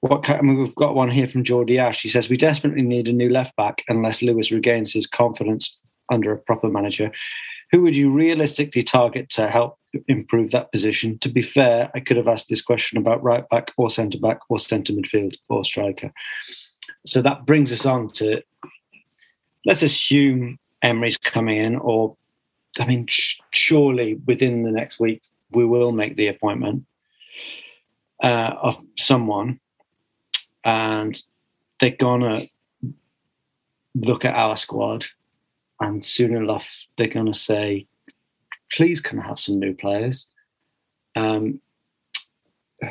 [0.02, 2.02] what kind, I mean, we've got one here from Geordie Ash.
[2.02, 5.80] He says we desperately need a new left back unless Lewis regains his confidence
[6.14, 7.12] under a proper manager
[7.72, 11.18] who would you realistically target to help improve that position.
[11.20, 14.40] To be fair, I could have asked this question about right back or centre back
[14.50, 16.12] or centre midfield or striker.
[17.06, 18.44] So that brings us on to
[19.66, 22.16] let's assume Emery's coming in, or
[22.80, 23.08] I mean,
[23.52, 25.22] surely within the next week
[25.52, 26.86] we will make the appointment
[28.22, 29.60] uh, of someone,
[30.64, 31.22] and
[31.80, 32.44] they're gonna
[33.96, 35.06] look at our squad,
[35.84, 37.86] and soon enough they're gonna say,
[38.72, 40.30] "Please, can I have some new players?"
[41.16, 41.60] Um,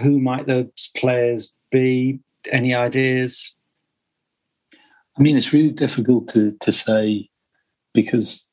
[0.02, 2.20] who might those players be?
[2.50, 3.55] Any ideas?
[5.16, 7.31] I mean, it's really difficult to to say
[7.94, 8.50] because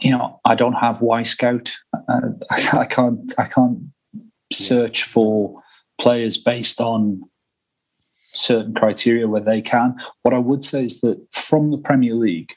[0.00, 1.72] you know I don't have Wyscout.
[2.08, 2.32] Uh,
[2.72, 3.78] I can't I can't
[4.52, 5.62] search for
[5.98, 7.22] players based on
[8.34, 9.96] certain criteria where they can.
[10.22, 12.54] What I would say is that from the Premier League,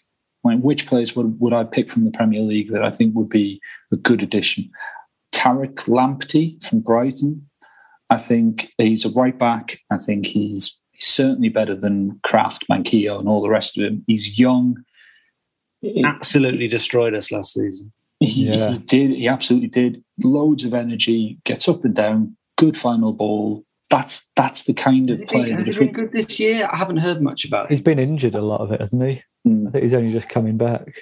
[0.47, 3.29] when which players would, would I pick from the Premier League that I think would
[3.29, 4.69] be a good addition?
[5.33, 7.47] Tariq Lamptey from Brighton.
[8.09, 9.79] I think he's a right back.
[9.91, 14.03] I think he's, he's certainly better than Krafth, Manquillo, and all the rest of him.
[14.07, 14.77] He's young.
[16.03, 17.91] Absolutely destroyed us last season.
[18.19, 18.71] He, Yeah.
[18.71, 19.11] he did.
[19.11, 20.03] He absolutely did.
[20.23, 21.37] Loads of energy.
[21.45, 22.35] Gets up and down.
[22.57, 23.63] Good final ball.
[23.89, 25.45] That's that's the kind of Has he player.
[25.45, 26.67] been, has that he been good this year?
[26.71, 27.83] I haven't heard much about He's him.
[27.83, 29.21] been injured a lot of it, hasn't he?
[29.47, 29.67] Mm.
[29.67, 30.95] I think he's only just coming back.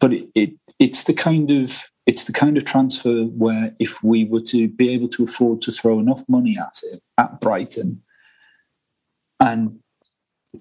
[0.00, 4.24] but it, it it's the kind of it's the kind of transfer where if we
[4.24, 8.02] were to be able to afford to throw enough money at it at Brighton,
[9.40, 9.78] and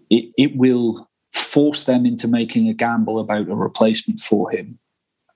[0.09, 4.77] it, it will force them into making a gamble about a replacement for him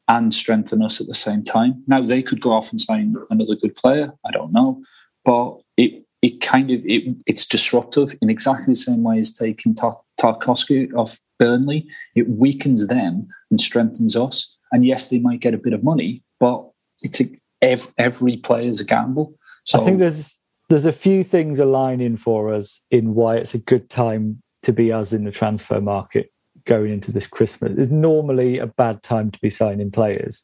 [0.08, 1.84] and strengthen us at the same time.
[1.88, 4.12] Now they could go off and sign another good player.
[4.26, 4.84] I don't know,
[5.24, 9.76] but it it kind of it, it's disruptive in exactly the same way as taking
[9.76, 11.88] Tar- Tarkowski off Burnley.
[12.16, 14.56] It weakens them and strengthens us.
[14.72, 16.66] And yes, they might get a bit of money, but
[17.02, 17.26] it's a,
[17.62, 19.34] every, every player's a gamble.
[19.66, 20.38] So I think there's
[20.70, 24.92] there's a few things aligning for us in why it's a good time to be
[24.92, 26.32] us in the transfer market
[26.66, 27.74] going into this Christmas.
[27.78, 30.44] It's normally a bad time to be signing players,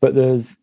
[0.00, 0.56] but there's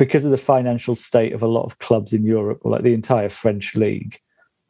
[0.00, 2.94] because of the financial state of a lot of clubs in Europe, or like the
[2.94, 4.18] entire French league,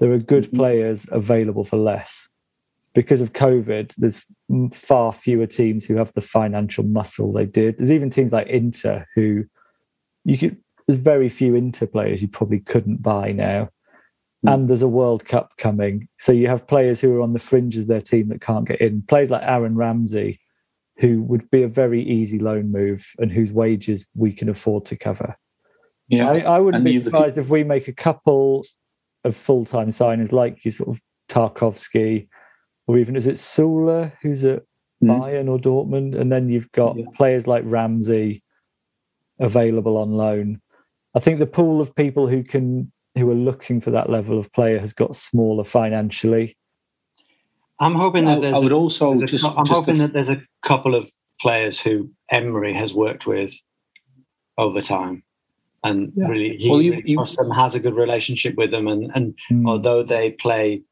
[0.00, 0.56] there are good Mhm.
[0.56, 2.28] players available for less.
[2.94, 4.26] Because of COVID, there's
[4.72, 7.78] far fewer teams who have the financial muscle they did.
[7.78, 9.44] There's even teams like Inter who
[10.24, 10.56] you could
[10.88, 13.68] there's very few Inter players you probably couldn't buy now.
[14.44, 14.52] Mm.
[14.52, 16.08] And there's a World Cup coming.
[16.18, 18.80] So you have players who are on the fringes of their team that can't get
[18.80, 19.02] in.
[19.02, 20.40] Players like Aaron Ramsey,
[21.00, 24.96] who would be a very easy loan move and whose wages we can afford to
[24.96, 25.34] cover.
[26.08, 28.64] yeah, I, I wouldn't And be you look at- surprised if we make a couple
[29.24, 32.28] of full time signings like you sort of Tarkowski,
[32.86, 34.62] or even is it Süle who's at
[35.02, 35.18] Mm.
[35.18, 37.06] Bayern or Dortmund, and then you've got Yeah.
[37.16, 38.42] players like Ramsey
[39.38, 40.60] available on loan.
[41.14, 44.52] I think the pool of people who can who are looking for that level of
[44.52, 46.56] player has got smaller financially.
[47.80, 50.06] I'm hoping that there's I would a- also there's just, cou- I'm just hoping a-
[50.06, 53.54] that there's a couple of players who Emery has worked with
[54.58, 55.22] over time,
[55.82, 56.26] and Yeah.
[56.28, 59.34] really he Well, you- really you- them, has a good relationship with them, and and
[59.48, 59.66] Hmm.
[59.66, 60.82] although they play,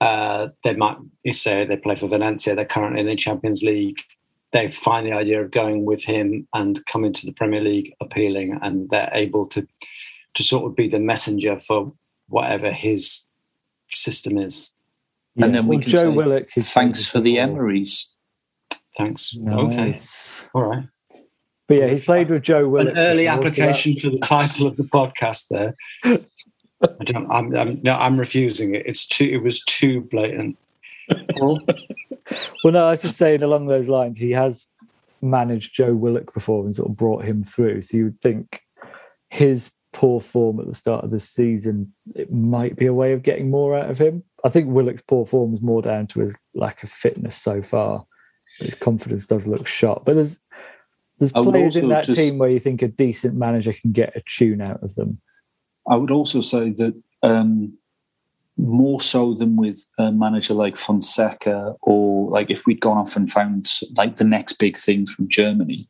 [0.00, 4.00] uh, they might you say they play for Valencia, they're currently in the Champions League.
[4.52, 8.58] They find the idea of going with him and coming to the Premier League appealing,
[8.60, 9.66] and they're able to
[10.34, 11.92] to sort of be the messenger for
[12.28, 13.24] whatever his
[13.94, 14.72] system is.
[15.36, 16.48] And then we Well, can Joe say, Willock.
[16.54, 17.56] who's thanks for the before.
[17.56, 18.06] Emerys.
[18.98, 19.34] Thanks.
[19.48, 19.98] Okay.
[20.54, 20.84] All right.
[21.68, 22.94] But yeah, he played with Joe Willock.
[22.94, 25.76] an early application for the title of the podcast there.
[26.04, 28.84] I don't, I'm, I'm, no, I'm refusing it.
[28.86, 29.24] It's too.
[29.26, 30.58] It was too blatant.
[31.38, 31.58] Well,
[32.64, 34.66] no, I was just saying along those lines, he has
[35.22, 37.82] managed Joe Willock before and sort of brought him through.
[37.82, 38.62] So you would think
[39.28, 43.22] his poor form at the start of the season, it might be a way of
[43.22, 44.22] getting more out of him.
[44.44, 48.06] I think Willock's poor form is more down to his lack of fitness so far.
[48.58, 50.04] His confidence does look shot.
[50.04, 50.40] But there's
[51.18, 54.22] there's players in that just- team where you think a decent manager can get a
[54.26, 55.20] tune out of them.
[55.88, 57.76] I would also say that um,
[58.56, 63.30] more so than with a manager like Fonseca, or like if we'd gone off and
[63.30, 65.88] found like the next big thing from Germany,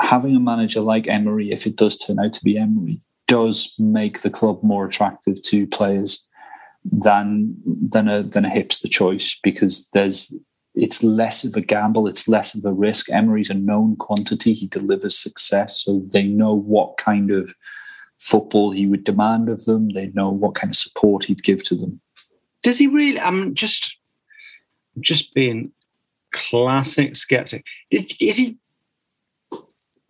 [0.00, 4.20] having a manager like Emery, if it does turn out to be Emery, does make
[4.20, 6.28] the club more attractive to players
[6.84, 10.36] than than a than a hipster choice because there's
[10.74, 13.10] it's less of a gamble, it's less of a risk.
[13.10, 17.54] Emery's a known quantity; he delivers success, so they know what kind of
[18.18, 19.90] football he would demand of them.
[19.90, 22.00] They know what kind of support he'd give to them.
[22.62, 23.20] Does he really?
[23.20, 23.96] I'm just,
[25.00, 25.72] just being
[26.32, 27.64] classic skeptic.
[27.90, 28.58] Is, is he?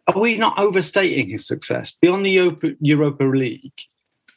[0.06, 3.72] are we not overstating his success beyond the Europa League?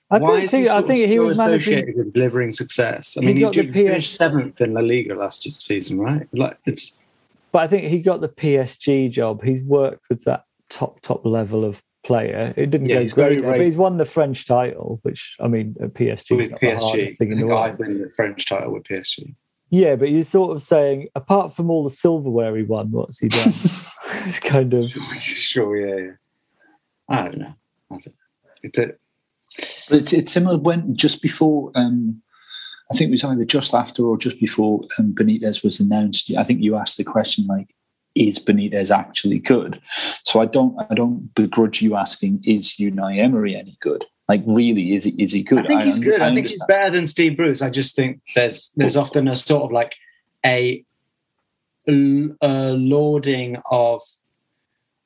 [0.10, 0.68] I Why don't think.
[0.70, 1.74] I think he was managing.
[1.80, 3.18] associated with delivering success.
[3.18, 6.28] I mean, he, got the ju- finished seventh in La Liga last season, right?
[6.32, 6.98] Like it's
[7.52, 9.44] But I think he got the PSG job.
[9.44, 12.54] He's worked with that top top level of player.
[12.56, 15.76] It didn't Yeah, go he's great, but he's won the French title, which I mean,
[15.82, 16.80] uh, at PSG with PSG.
[16.80, 17.78] hardest thing in the world.
[17.78, 19.36] Win the French title with PSG.
[19.70, 23.28] Yeah, but you're sort of saying, apart from all the silverware he won, what's he
[23.28, 23.48] done?
[24.26, 24.90] it's kind of
[25.20, 26.12] sure, yeah, yeah.
[27.10, 27.54] I don't know.
[27.92, 28.14] I don't know.
[28.64, 28.96] It's a-
[29.90, 32.22] But it's, it's similar when just before, um,
[32.92, 36.32] I think it was either just after or just before um, Benitez was announced.
[36.38, 37.74] I think you asked the question like,
[38.16, 39.82] "Is Benitez actually good?"
[40.24, 44.94] So I don't, I don't begrudge you asking, "Is Unai Emery any good?" Like, really,
[44.94, 45.66] is he is he good?
[45.66, 46.22] I think he's good.
[46.22, 47.62] I, think he's better than Steve Bruce.
[47.62, 49.96] I just think there's there's often a sort of like
[50.46, 50.84] a,
[51.88, 54.02] a lauding of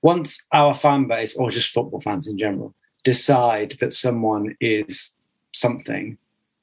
[0.01, 2.73] once our fan base or just football fans in general
[3.03, 5.15] decide that someone is
[5.53, 6.17] something,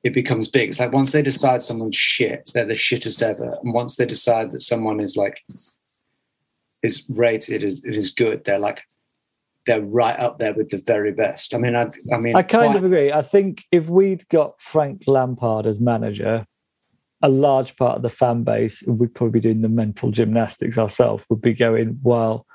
[0.04, 0.68] it becomes big.
[0.70, 4.52] It's like once they decide someone's shit, they're the shittest ever, and once they decide
[4.52, 5.42] that someone is like
[6.82, 8.82] is rated as it is good, they're like
[9.66, 11.54] they're right up there with the very best.
[11.54, 13.12] I mean, I, I mean, I kind quite- of agree.
[13.12, 16.46] I think if we'd got Frank Lampard as manager,
[17.20, 21.24] a large part of the fan base, we'd probably be doing the mental gymnastics ourselves,
[21.28, 22.46] would be going, well,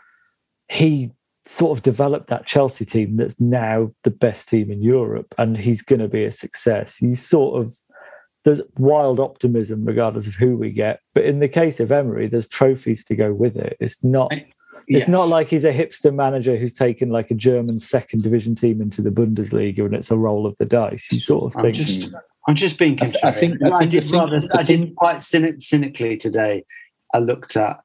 [0.69, 1.11] he
[1.45, 5.81] sort of developed that Chelsea team that's now the best team in Europe and he's
[5.81, 7.01] going to be a success.
[7.01, 7.75] You sort of,
[8.45, 10.99] there's wild optimism regardless of who we get.
[11.13, 13.75] But in the case of Emery, there's trophies to go with it.
[13.79, 14.31] It's not.
[14.87, 15.11] It's Yeah.
[15.11, 19.01] not like he's a hipster manager who's taken like a German second division team into
[19.01, 21.09] the Bundesliga and it's a roll of the dice.
[21.11, 22.09] You sort of I'm think, just,
[22.47, 23.23] I'm just being I contrarian.
[23.23, 26.63] I think- I I think the did rather, I thing- did quite cynic, cynically today.
[27.13, 27.79] I looked at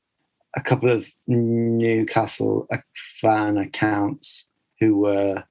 [0.56, 2.78] a couple of Newcastle uh,
[3.20, 4.48] fan accounts
[4.80, 5.44] who were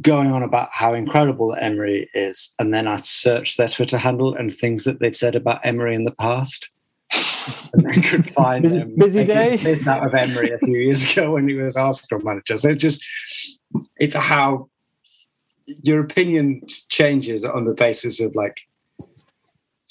[0.00, 4.52] going on about how incredible Emery is, and then I searched their Twitter handle and
[4.52, 6.70] things that they'd said about Emery in the past.
[7.74, 9.58] And I could find Busy- them busy day?
[9.58, 12.56] piss out of Emery a few years ago when he was Arsenal manager.
[12.56, 13.04] So it's just
[13.98, 14.68] it's how
[15.82, 18.60] your opinion changes on the basis of like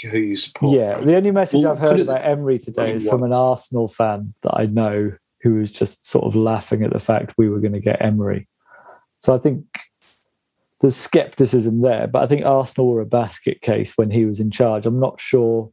[0.09, 0.75] who you support.
[0.75, 0.99] yeah.
[0.99, 3.33] The only message Well, I've heard about Emery today is from an.
[3.33, 7.49] Arsenal fan that I know who was just sort of laughing at the fact we
[7.49, 8.47] were going to get Emery.
[9.19, 9.65] So I think
[10.81, 14.51] there's skepticism there, but I think Arsenal were a basket case when he was in
[14.51, 14.85] charge.
[14.85, 15.71] I'm not sure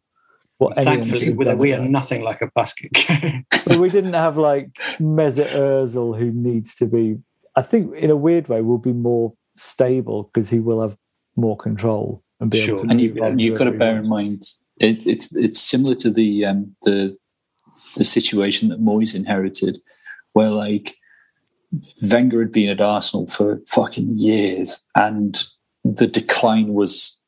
[0.58, 3.42] what Thankfully, we, done we about are nothing like a basket case.
[3.66, 4.68] but we didn't have like
[4.98, 7.16] Mesut Ozil who needs to be.
[7.56, 10.96] I think in a weird way we'll be more stable because he will have
[11.34, 12.70] more control and be Sure.
[12.70, 12.90] able to.
[12.90, 14.44] and you, you've got to bear in mind
[14.80, 17.16] it, it's it's similar to the um, the
[17.96, 19.78] the situation that Moyes inherited,
[20.32, 20.96] where like
[22.02, 25.44] Wenger had been at Arsenal for fucking years, and
[25.84, 27.20] the decline was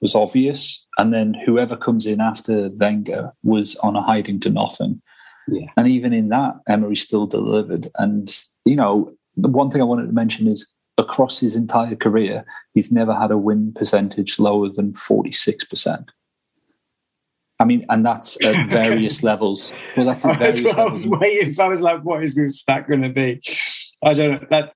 [0.00, 5.02] was obvious, and then whoever comes in after Wenger was on a hiding to nothing.
[5.46, 5.66] Yeah.
[5.76, 7.90] And even in that, Emery still delivered.
[7.96, 8.34] And
[8.64, 12.44] you know, the one thing I wanted to mention is across his entire career,
[12.74, 16.06] he's never had a win percentage lower than 46%.
[17.60, 19.72] I mean, and that's at various levels.
[19.96, 21.06] Well, that's at That's various what I levels.
[21.06, 21.54] was waiting.
[21.54, 21.62] for.
[21.62, 23.40] I was like, "What is this stat going to be?"
[24.02, 24.46] I don't know.
[24.50, 24.74] That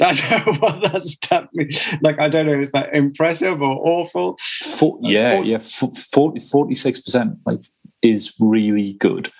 [0.00, 1.92] I don't know what that stat means.
[2.00, 2.54] Like, I don't know.
[2.58, 4.38] Is that impressive or awful?
[4.38, 7.60] For, yeah, yeah, f- 40, 46% like,
[8.00, 9.30] is really good.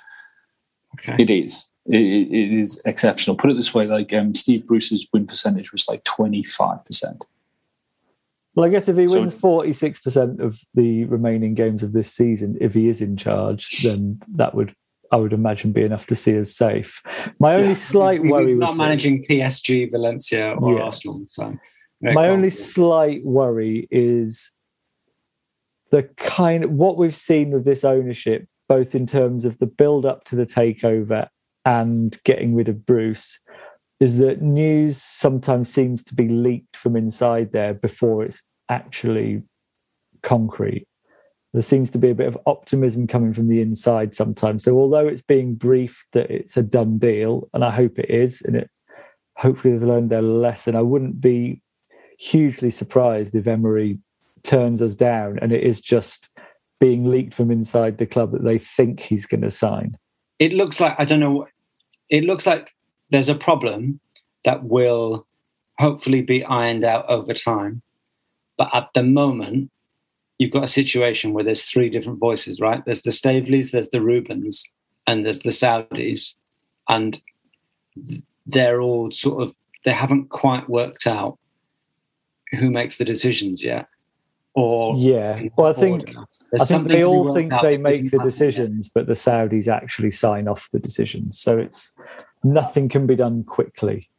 [1.01, 1.17] Okay.
[1.23, 1.72] It is.
[1.87, 3.37] It, it it is exceptional.
[3.37, 7.25] Put it this way: like um, Steve Bruce's win percentage was like twenty five percent.
[8.55, 11.93] Well, I guess if he So- wins forty six percent of the remaining games of
[11.93, 14.75] this season, if he is in charge, then that would,
[15.11, 17.03] I would imagine, be enough to see us safe.
[17.41, 20.83] My only slight He- worry, He's with not this- managing PSG, Valencia, or Yeah.
[20.85, 21.61] Arsenal this time.
[22.01, 22.51] No, my only be.
[22.51, 24.53] slight worry is
[25.91, 30.25] the kind what we've seen with this ownership, both in terms of the build up
[30.25, 31.29] to the takeover
[31.65, 33.39] and getting rid of Bruce,
[34.01, 39.43] is that news sometimes seems to be leaked from inside there before it's actually
[40.23, 40.87] concrete.
[41.53, 44.65] There seems to be a bit of optimism coming from the inside sometimes.
[44.65, 48.41] So although it's being briefed that it's a done deal, and I hope it is,
[48.43, 48.71] and it
[49.37, 51.63] hopefully they've learned their lesson, I wouldn't be
[52.19, 53.99] hugely surprised if Emery
[54.43, 56.37] turns us down and it is just
[56.81, 59.97] being leaked from inside the club that they think he's going to sign.
[60.39, 61.47] it looks like I don't know.
[62.13, 62.75] It looks like
[63.11, 63.99] there's a problem
[64.45, 65.27] that will
[65.79, 67.81] hopefully be ironed out over time.
[68.59, 69.71] But at the moment,
[70.39, 72.85] you've got a situation where there's three different voices, right?
[72.85, 74.71] There's the Staveleys, there's the Reubens,
[75.07, 76.35] and there's the Saudis.
[76.87, 77.19] And
[78.45, 81.39] they're all sort of they haven't quite worked out
[82.51, 83.87] who makes the decisions yet.
[84.55, 86.15] Or yeah, well, I think
[86.61, 88.23] I think they all think they make the happening yet.
[88.23, 91.39] decisions, but the Saudis actually sign off the decisions.
[91.39, 91.93] So it's
[92.45, 94.11] nothing can be done quickly.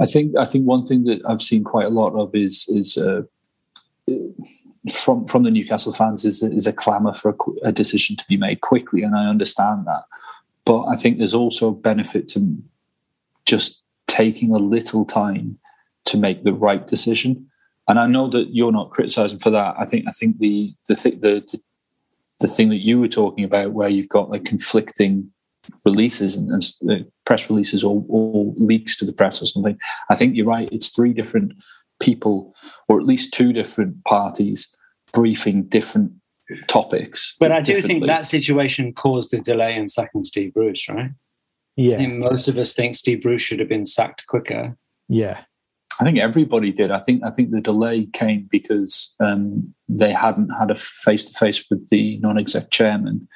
[0.00, 2.96] I think I think one thing that I've seen quite a lot of is is
[2.96, 3.22] uh,
[4.90, 8.38] from from the Newcastle fans is is a clamour for a, a decision to be
[8.38, 10.04] made quickly, and I understand that.
[10.64, 12.56] But I think there's also a benefit to
[13.44, 15.58] just taking a little time
[16.06, 17.49] to make the right decision.
[17.90, 19.74] And I know that you're not criticising for that.
[19.76, 21.60] I think I think the the th- the, the
[22.38, 25.30] the thing that you were talking about, where you've got like conflicting
[25.84, 29.76] releases and, and uh, press releases or, or leaks to the press or something.
[30.08, 30.68] I think you're right.
[30.70, 31.52] It's three different
[32.00, 32.54] people,
[32.88, 34.74] or at least two different parties,
[35.12, 36.12] briefing different
[36.68, 37.36] topics.
[37.40, 41.10] But I do think that situation caused a delay in sacking Steve Bruce, right?
[41.10, 41.14] I
[41.76, 44.76] Yeah, think most of us think Steve Bruce should have been sacked quicker.
[45.08, 45.42] yeah,
[46.00, 46.90] I think everybody did.
[46.90, 51.38] I think I think the delay came because um, they hadn't had a face to
[51.38, 53.28] face with the non-exec chairman,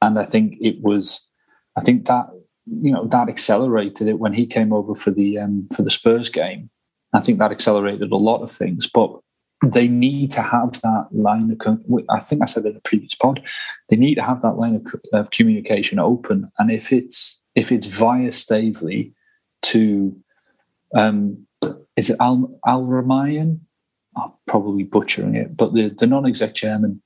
[0.00, 1.28] and I think it was.
[1.76, 2.26] I think that
[2.66, 6.28] you know that accelerated it when he came over for the um, for the Spurs
[6.28, 6.70] game.
[7.12, 9.18] I think that accelerated a lot of things, but
[9.64, 12.04] they need to have that line of.
[12.10, 13.42] I think I said in the previous pod,
[13.88, 17.86] they need to have that line of, of communication open, and if it's if it's
[17.86, 19.12] via Staveley
[19.62, 20.16] to
[20.94, 21.47] um,
[21.98, 23.58] is it Al Al Rumayyan?
[24.16, 27.02] I'm probably butchering it, but the, the non-exec chairman,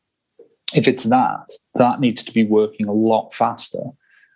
[0.75, 3.83] if it's that, that needs to be working a lot faster.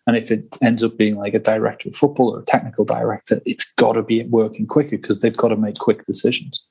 [0.06, 3.40] And if it ends up being like a director of football or a technical director,
[3.44, 6.64] it's got to be working quicker because they've got to make quick decisions.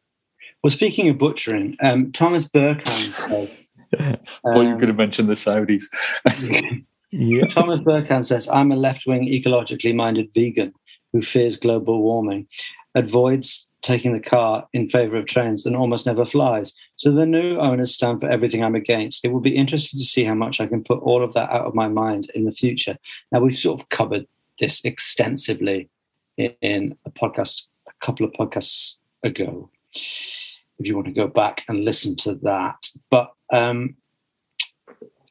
[0.63, 3.67] Well, speaking of butchering, um, Thomas Burkhan says.
[4.43, 5.83] or you're um, going to mention the Saudis.
[7.11, 7.45] yeah.
[7.47, 10.73] Thomas Burkhan says, I'm a left wing, ecologically minded vegan
[11.13, 12.47] who fears global warming,
[12.95, 16.73] avoids taking the car in favor of trains, and almost never flies.
[16.97, 19.23] So the new owners stand for everything I'm against.
[19.23, 21.65] It will be interesting to see how much I can put all of that out
[21.65, 22.97] of my mind in the future.
[23.31, 24.25] Now, we've sort of covered
[24.59, 25.89] this extensively
[26.37, 29.69] in, a podcast, a couple of podcasts ago,
[30.79, 32.89] if you want to go back and listen to that.
[33.09, 33.95] But um,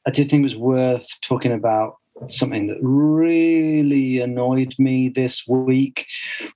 [0.07, 1.97] I did think it was worth talking about
[2.29, 6.07] something that really annoyed me this week,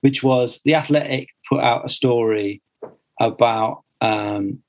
[0.01, 2.61] which was the Athletic put out a story
[3.19, 4.61] about um,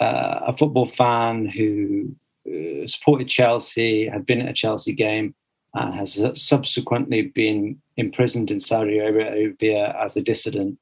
[0.00, 2.14] uh, a football fan who
[2.46, 5.34] uh, supported Chelsea, had been at a Chelsea game,
[5.74, 10.78] and has subsequently been imprisoned in Saudi Arabia as a dissident.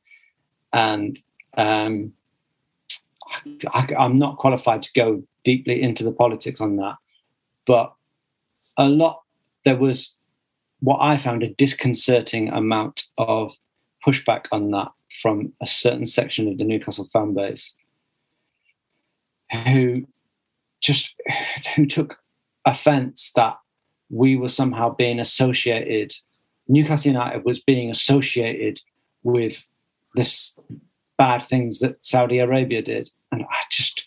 [0.73, 1.19] And
[1.57, 2.13] um,
[3.73, 6.97] I, I'm not qualified to go deeply into the politics on that,
[7.67, 7.95] but
[8.77, 9.23] a lot
[9.65, 10.13] there was
[10.81, 13.59] what I found a disconcerting amount of
[14.07, 17.75] pushback on that from a certain section of the Newcastle fan base
[19.67, 20.07] who
[20.81, 21.15] just
[21.75, 22.19] who took
[22.65, 23.57] offense that
[24.11, 26.13] we were somehow being associated
[26.69, 28.81] Newcastle United was being associated
[29.23, 29.67] with
[30.15, 30.57] this
[31.17, 34.05] bad things that Saudi Arabia did and I just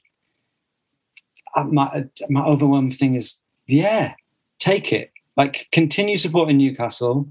[1.65, 4.13] my my overwhelming thing is yeah
[4.59, 7.25] take it like continue supporting Newcastle.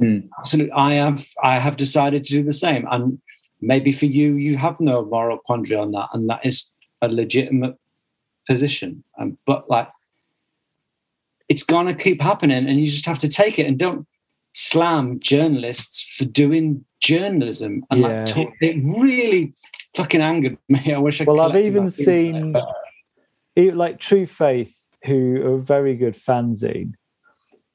[0.00, 0.28] Mm.
[0.38, 1.26] Absolutely, I have.
[1.42, 3.20] I have decided to do the same, and
[3.60, 6.70] maybe for you, you have no moral quandary on that, and that is
[7.02, 7.76] a legitimate
[8.48, 9.04] position.
[9.18, 9.88] Um, but like,
[11.48, 14.06] it's gonna keep happening, and you just have to take it, and don't
[14.52, 17.84] slam journalists for doing journalism.
[17.90, 18.24] And Yeah.
[18.36, 19.52] like, it really
[19.96, 20.92] fucking angered me.
[20.94, 21.24] I wish I.
[21.24, 22.66] Well, I've even seen better.
[23.56, 24.74] e- like True Faith,
[25.04, 26.94] who are a very good fanzine.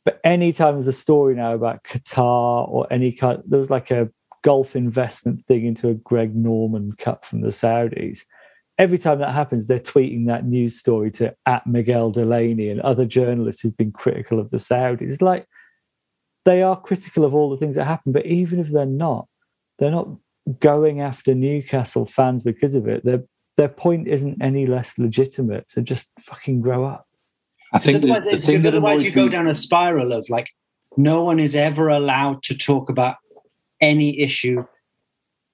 [0.06, 4.10] But anytime there's a story now about Qatar or any kind, there was like a
[4.43, 8.26] golf investment thing into a Greg Norman Cup from the Saudis.
[8.78, 13.06] Every time that happens, they're tweeting that news story to at Miguel Delaney and other
[13.06, 15.14] journalists who've been critical of the Saudis.
[15.14, 15.47] It's like
[16.43, 19.28] they are critical of all the things that happen, but even if they're not,
[19.80, 20.10] they're not
[20.60, 23.03] going after Newcastle fans because of it.
[23.03, 23.24] Their
[23.58, 25.72] their point isn't any less legitimate.
[25.72, 27.08] So just fucking grow up.
[27.76, 30.30] I think the, otherwise, the thing that otherwise you go me- down a spiral of
[30.30, 30.49] like
[30.97, 33.17] no one is ever allowed to talk about
[33.82, 34.65] any issue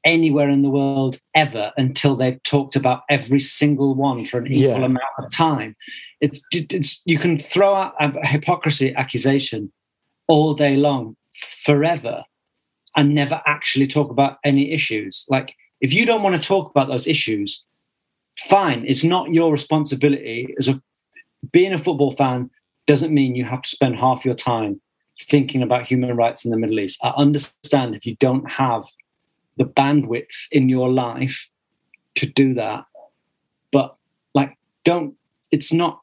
[0.03, 4.79] anywhere in the world ever until they've talked about every single one for an equal
[4.79, 4.85] Yeah.
[4.85, 5.75] amount of time.
[6.21, 9.71] It's, it's you can throw out a hypocrisy accusation
[10.27, 12.23] all day long, forever,
[12.95, 15.25] and never actually talk about any issues.
[15.29, 17.65] Like if you don't want to talk about those issues,
[18.39, 18.85] fine.
[18.87, 20.81] It's not your responsibility as a
[21.51, 22.49] being a football fan
[22.87, 24.81] doesn't mean you have to spend half your time
[25.19, 26.99] thinking about human rights in the Middle East.
[27.03, 28.85] I understand if you don't have
[29.57, 31.49] the bandwidth in your life
[32.15, 32.85] to do that,
[33.71, 33.95] but
[34.33, 35.15] like, don't,
[35.51, 36.01] it's not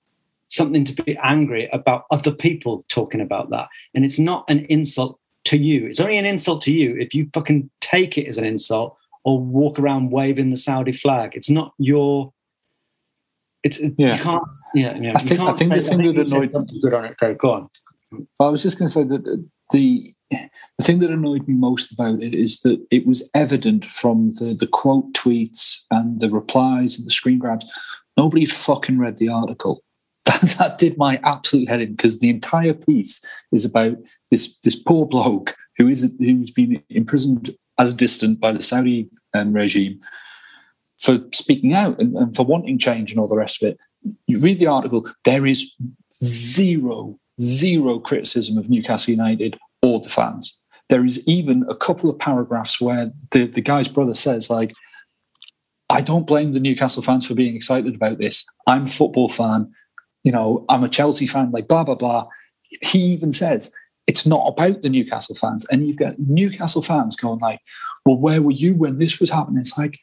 [0.48, 3.68] something to be angry about other people talking about that.
[3.94, 5.86] And it's not an insult to you.
[5.86, 9.40] It's only an insult to you if you fucking take it as an insult or
[9.40, 11.34] walk around waving the Saudi flag.
[11.34, 12.32] It's not your.
[13.64, 14.16] It's Yeah.
[14.16, 14.42] you can't.
[14.74, 15.12] Yeah, yeah.
[15.14, 17.16] I think- I think the thing think that annoyed- something good on it.
[17.18, 17.68] Go, go on.
[18.40, 22.22] I was just going to say that the the thing that annoyed me most about
[22.22, 27.06] it is that it was evident from the the quote tweets and the replies and
[27.06, 27.66] the screen grabs.
[28.16, 29.82] Nobody fucking read the article.
[30.28, 33.96] That, that did my absolute head in because the entire piece is about
[34.30, 39.08] this this poor bloke who is who's been imprisoned as a dissident by the Saudi
[39.34, 40.00] um, regime
[41.00, 43.78] for speaking out and, and for wanting change and all the rest of it.
[44.26, 45.74] You read the article, there is
[46.12, 50.60] zero, zero criticism of Newcastle United or the fans.
[50.88, 54.72] There is even a couple of paragraphs where the, the guy's brother says, like,
[55.90, 58.44] I don't blame the Newcastle fans for being excited about this.
[58.66, 59.72] I'm a football fan.
[60.24, 62.28] You know, I'm a Chelsea fan, like, blah, blah, blah.
[62.82, 63.72] He even says,
[64.06, 65.66] it's not about the Newcastle fans.
[65.70, 67.60] And you've got Newcastle fans going like,
[68.04, 69.60] well, where were you when this was happening?
[69.60, 69.98] It's like,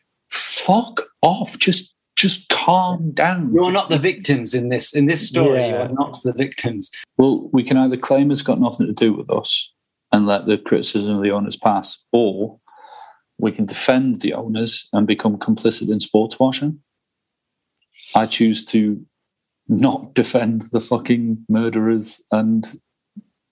[0.66, 1.58] fuck off.
[1.60, 3.52] Just just calm down.
[3.54, 5.68] You're not the victims in this in this story.
[5.68, 6.90] You are not the victims.
[7.18, 9.74] Well, we can either claim it's got nothing to do with us
[10.12, 12.60] and let the criticism of the owners pass, or
[13.38, 16.80] we can defend the owners and become complicit in sports washing.
[18.16, 19.06] I choose to
[19.68, 22.80] not defend the fucking murderers and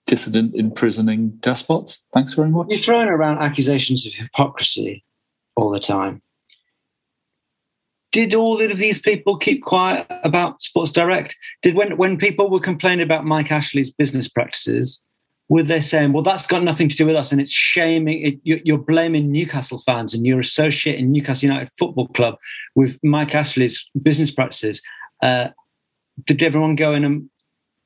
[0.06, 2.06] dissident imprisoning despots.
[2.14, 2.68] Thanks very much.
[2.70, 5.04] You're throwing around accusations of hypocrisy
[5.56, 6.22] all the time.
[8.14, 11.36] Did all of these people keep quiet about Sports Direct?
[11.62, 15.02] Did when when people were complaining about Mike Ashley's business practices,
[15.48, 18.38] were they saying, "Well, that's got nothing to do with us," and it's shaming it,
[18.44, 22.36] you- you're blaming Newcastle fans and you're associating Newcastle United Football Club
[22.76, 24.80] with Mike Ashley's business practices?
[25.20, 25.48] Uh,
[26.24, 27.28] did everyone go in and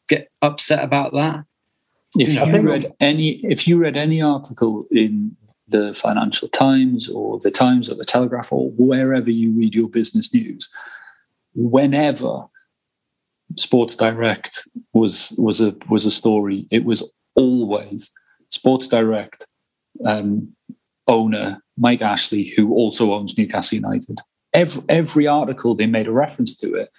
[0.09, 1.43] get upset about that?
[2.19, 2.35] If.
[2.49, 5.39] You read any, if you read any article in
[5.69, 10.33] the Financial Times or the Times or the Telegraph or wherever you read your business
[10.33, 10.71] news,
[11.55, 12.45] whenever
[13.57, 17.03] Sports Direct was was a was a story, it was
[17.35, 18.11] always
[18.49, 19.47] Sports Direct
[20.05, 20.55] um,
[21.07, 24.19] owner Mike Ashley, who also owns Newcastle United.
[24.53, 26.91] Every every article they made a reference to it.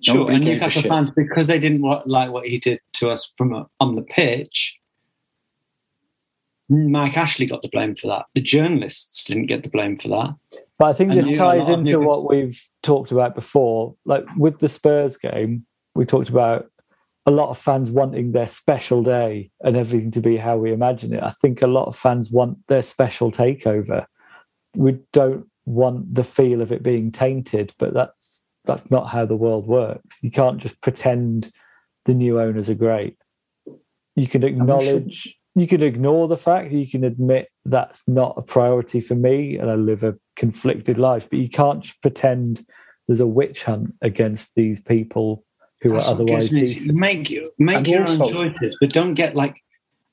[0.00, 3.68] Sure, and Newcastle fans, because they didn't like what he did to us from a,
[3.78, 4.76] on the pitch,
[6.72, 8.26] Mike Ashley got the blame for that.
[8.34, 10.34] The journalists didn't get the blame for that.
[10.78, 13.94] But I think And this ties into Newcastle- what we've talked about before.
[14.04, 16.66] Like with the Spurs game, we talked about
[17.26, 21.12] a lot of fans wanting their special day and everything to be how we imagine
[21.12, 21.22] it.
[21.22, 24.06] I think a lot of fans want their special takeover.
[24.74, 29.36] We don't want the feel of it being tainted, but that's that's not how the
[29.36, 30.18] world works.
[30.22, 31.52] You can't just pretend
[32.06, 33.16] the new owners are great.
[34.16, 39.00] You can acknowledge you can ignore the fact you can admit that's not a priority
[39.00, 42.64] for me and I live a conflicted life, but you can't pretend
[43.06, 45.44] there's a witch hunt against these people
[45.82, 46.96] who That's are otherwise decent.
[46.96, 49.56] Make you make And your also- own choices, but don't get like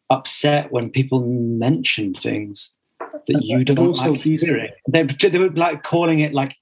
[0.09, 4.71] upset when people mention things that you don't also like these- hearing.
[4.89, 6.55] They, they were like calling it like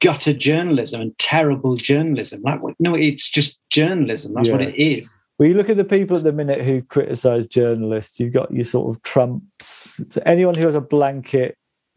[0.00, 2.42] gutter journalism and terrible journalism.
[2.42, 4.34] Like, no, it's just journalism.
[4.34, 5.08] That's what it is.
[5.38, 8.64] Well, you look at the people at the minute who criticize journalists, you've got your
[8.64, 10.00] sort of Trumps.
[10.08, 11.56] So anyone who has a blanket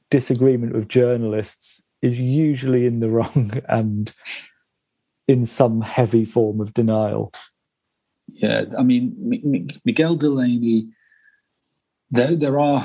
[0.09, 4.13] disagreement with journalists is usually in the wrong and
[5.27, 7.31] in some heavy form of denial.
[8.27, 10.87] Yeah, I mean M- M- Miguel Delaney.
[12.09, 12.83] There, there are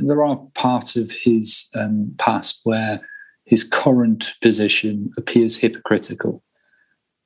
[0.00, 3.00] there are parts of his um, past where
[3.44, 6.42] his current position appears hypocritical.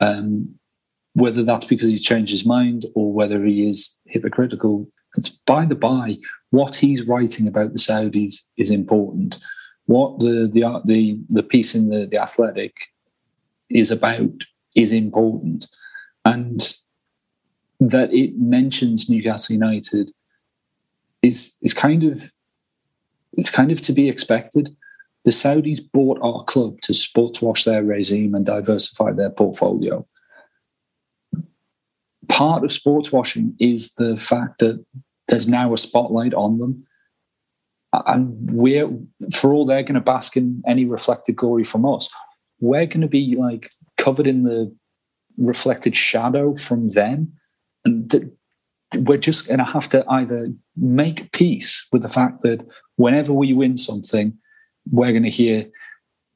[0.01, 0.60] Um,
[1.15, 5.75] whether that's because he's changed his mind or whether he is hypocritical, it's by the
[5.75, 6.19] by.
[6.51, 9.39] What he's writing about the Saudis is important.
[9.87, 12.75] What the the the the piece in the the Athletic
[13.69, 14.45] is about
[14.77, 15.67] is important,
[16.25, 16.61] and
[17.81, 20.13] that it mentions Newcastle United
[21.23, 22.31] is is kind of
[23.33, 24.77] it's kind of to be expected.
[25.25, 30.07] The Saudis bought our club to sports wash their regime and diversify their portfolio.
[32.31, 34.85] Part of sports washing is the fact that
[35.29, 36.87] there's now a spotlight on them.
[37.93, 38.89] And we're
[39.35, 42.09] for all they're going to bask in any reflected glory from us,
[42.61, 44.75] we're going to be like covered in the
[45.37, 47.33] reflected shadow from them
[47.85, 48.31] and
[48.99, 52.67] we're just going to have to either make peace with the fact that
[52.97, 54.37] whenever we win something,
[54.91, 55.67] we're going to hear,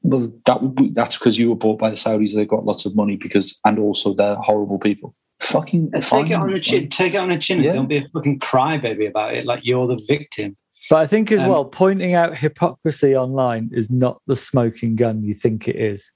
[0.01, 2.33] well, that that's because you were bought by the Saudis.
[2.33, 5.15] They've got lots of money because, and also they're horrible people.
[5.45, 6.89] Fucking take it on the chin.
[6.89, 7.61] Take it on the chin.
[7.61, 7.73] Yeah.
[7.73, 9.45] Don't be a fucking crybaby about it.
[9.45, 10.57] Like you're the victim.
[10.89, 15.23] But I think as um, well, pointing out hypocrisy online is not the smoking gun
[15.23, 16.11] you think it is.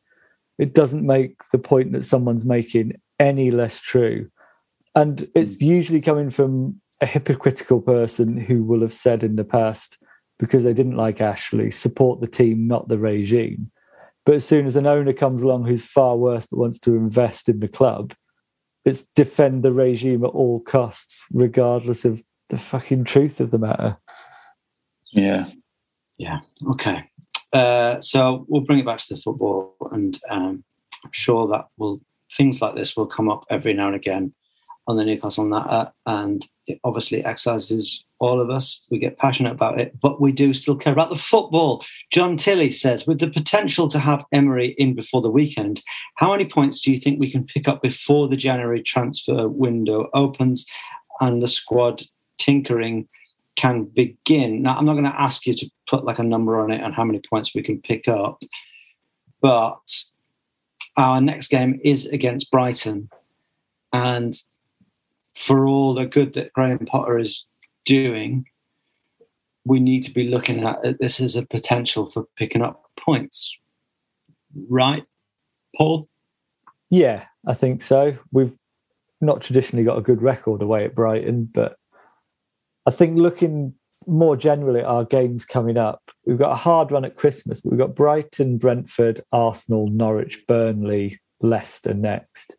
[0.58, 4.30] It doesn't make the point that someone's making any less true.
[4.96, 5.66] And it's hmm.
[5.66, 9.98] usually coming from a hypocritical person who will have said in the past,
[10.38, 13.72] because they didn't like Ashley, support the team, not the regime.
[14.26, 17.50] But as soon as an owner comes along who's far worse but wants to invest
[17.50, 18.14] in the club,
[18.90, 23.98] it's defend the regime at all costs, regardless of the fucking truth of the matter.
[25.12, 25.50] Yeah.
[26.18, 26.40] Yeah.
[26.72, 27.10] Okay.
[27.54, 30.64] Uh, so we'll bring it back to the football, and um,
[31.04, 32.02] I'm sure that will
[32.36, 34.34] things like this will come up every now and again
[34.88, 38.86] on the Newcastle Natter, and it obviously excises all of us.
[38.90, 41.84] We get passionate about it, but we do still care about the football.
[42.12, 45.82] John Tilley says, with the potential to have Emery in before the weekend,
[46.16, 50.10] how many points do you think we can pick up before the January transfer window
[50.14, 50.66] opens
[51.22, 52.04] and the squad
[52.38, 53.08] tinkering
[53.56, 54.62] can begin?
[54.62, 56.94] Now, I'm not going to ask you to put like a number on it and
[56.94, 58.42] how many points we can pick up,
[59.42, 59.80] but
[60.98, 63.10] our next game is against Brighton.
[63.94, 64.36] And
[65.34, 67.46] for all the good that Graham Potter is
[67.86, 68.46] doing,
[69.66, 73.56] we need to be looking at this as a potential for picking up points.
[74.68, 75.04] Right,
[75.76, 76.08] Paul?
[76.90, 78.18] Yeah, I think so.
[78.32, 78.54] We've
[79.22, 81.76] not traditionally got a good record away at Brighton, but
[82.86, 83.76] I think looking
[84.08, 87.62] more generally at our games coming up, we've got a hard run at Christmas.
[87.62, 92.56] but We've got Brighton, Brentford, Arsenal, Norwich, Burnley, Leicester next.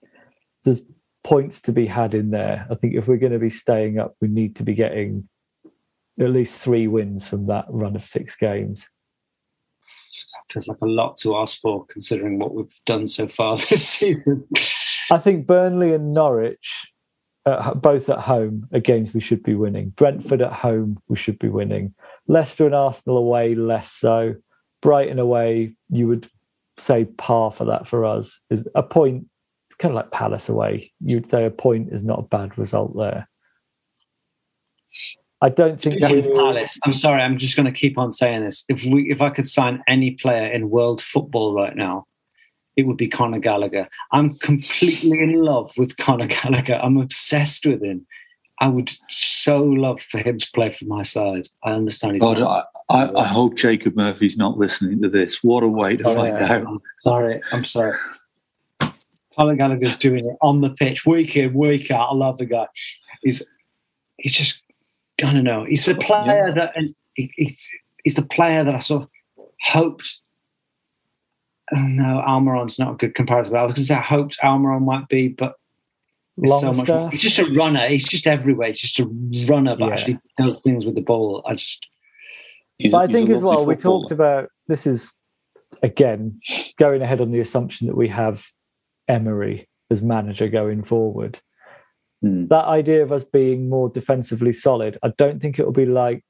[0.65, 0.83] There's
[1.23, 2.67] points to be had in there.
[2.71, 5.29] I think if we're going to be staying up, we need to be getting
[6.19, 8.89] at least three wins from that run of six games.
[10.35, 13.89] That feels like a lot to ask for, considering what we've done so far this
[13.89, 14.47] season.
[15.11, 16.93] I think Burnley and Norwich,
[17.47, 19.91] uh, both at home, are games we should be winning.
[19.91, 21.95] Brentford at home, we should be winning.
[22.29, 24.35] Leicester and Arsenal away, less so.
[24.83, 26.29] Brighton away, you would
[26.77, 29.27] say par for that for us is a point
[29.81, 30.93] kind of like Palace away.
[31.01, 33.29] You'd say a point is not a bad result there.
[35.43, 36.23] I don't think we...
[36.23, 36.79] Palace.
[36.85, 37.23] I'm sorry.
[37.23, 38.65] I'm just going to keep on saying this.
[38.69, 42.07] If we, if I could sign any player in world football right now,
[42.77, 43.89] it would be Conor Gallagher.
[44.13, 46.79] I'm completely in love with Conor Gallagher.
[46.83, 48.07] I'm obsessed with him.
[48.63, 51.49] I would so love for him to play for my side.
[51.65, 52.21] I understand.
[52.21, 55.43] God, I, I, I, hope Jacob Murphy's not listening to this.
[55.43, 56.67] What a way to find out.
[56.67, 57.41] I'm sorry.
[57.53, 57.97] I'm sorry.
[59.37, 62.11] Conor Gallagher's doing it on the pitch, week in, week out.
[62.11, 62.67] I love the guy.
[63.23, 63.43] He's
[64.19, 64.63] he's just
[65.23, 65.65] I don't know.
[65.65, 66.55] He's the player yeah.
[66.55, 67.69] that and he, he's,
[68.05, 69.09] he's the player that I sort of
[69.63, 70.19] hoped.
[71.75, 73.55] Oh no, Almiron's not a good comparison.
[73.55, 75.55] I was going to say I hoped Almiron might be, but
[76.47, 77.13] so much.
[77.13, 77.87] He's just a runner.
[77.89, 78.69] He's just everywhere.
[78.69, 79.07] He's just a
[79.49, 79.93] runner, but yeah.
[79.93, 81.45] actually does things with the ball.
[81.47, 81.87] I just.
[82.79, 85.13] He's, but I think as well, we talked about this is
[85.83, 86.41] again
[86.79, 88.47] going ahead on the assumption that we have
[89.11, 91.41] Emery as manager going forward.
[92.25, 92.49] Mm.
[92.49, 96.25] That idea of us being more defensively solid, I don't think it will be like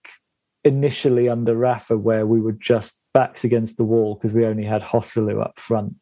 [0.65, 4.83] initially under Rafa, where we were just backs against the wall because we only had
[4.83, 5.95] Joselu up front.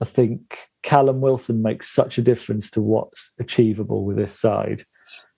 [0.00, 4.84] I think Callum Wilson makes such a difference to what's achievable with this side.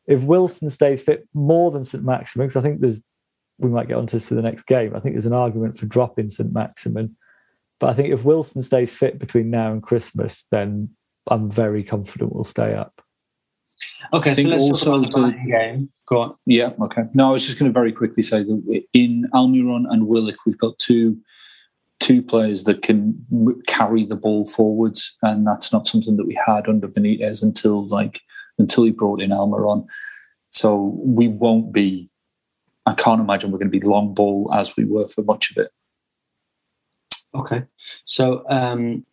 [0.06, 3.02] If Wilson stays fit more than St Maximin, because I think there's
[3.58, 4.96] we might get onto this for the next game.
[4.96, 7.16] I think there's an argument for dropping St Maximin
[7.80, 10.90] but I think if Wilson stays fit between now and Christmas, then
[11.28, 13.00] I'm very confident we'll stay up.
[14.12, 15.90] Okay, so let's also talk about the game.
[16.06, 16.34] Go on.
[16.46, 17.02] Yeah, okay.
[17.14, 20.58] No, I was just going to very quickly say that in Almiron and Willock, we've
[20.58, 21.18] got two
[22.00, 23.14] two players that can
[23.66, 28.20] carry the ball forwards, and that's not something that we had under Benitez until like
[28.58, 29.86] until he brought in Almiron.
[30.50, 32.10] So we won't be.
[32.86, 35.56] I can't imagine we're going to be long ball as we were for much of
[35.56, 35.70] it.
[37.34, 37.62] Okay.
[38.04, 39.04] So, um,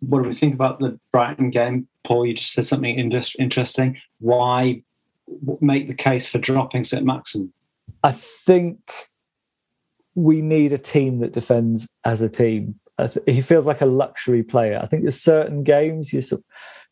[0.00, 1.88] what do we think about the Brighton game?
[2.04, 2.96] Paul, you just said something
[3.38, 3.98] interesting.
[4.20, 4.82] Why
[5.60, 7.04] make the case for dropping St.
[7.04, 7.52] Maxim?
[8.04, 8.78] I think
[10.14, 12.78] we need a team that defends as a team.
[13.26, 14.80] He feels like a luxury player.
[14.82, 16.22] I think there's certain games you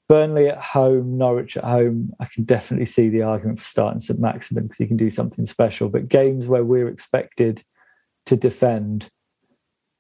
[0.07, 2.13] Burnley at home, Norwich at home.
[2.21, 5.47] I can definitely see the argument for starting St Maximin because he can do something
[5.47, 5.89] special.
[5.89, 7.63] But games where we're expected
[8.27, 9.09] to defend,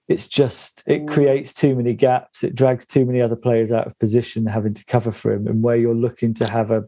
[0.09, 1.09] it's just it mm.
[1.09, 4.85] creates too many gaps it drags too many other players out of position having to
[4.85, 6.85] cover for him and where you're looking to have a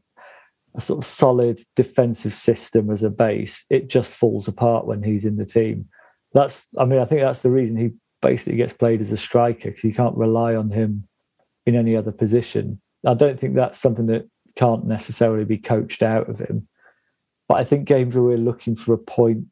[0.76, 5.24] a sort of solid defensive system as a base, it just falls apart when he's
[5.24, 5.88] in the team.
[6.34, 9.70] That's, I mean, I think that's the reason he basically gets played as a striker
[9.70, 11.08] because you can't rely on him
[11.64, 12.80] in any other position.
[13.06, 16.68] I don't think that's something that can't necessarily be coached out of him.
[17.48, 19.46] But I think games where we're looking for a point,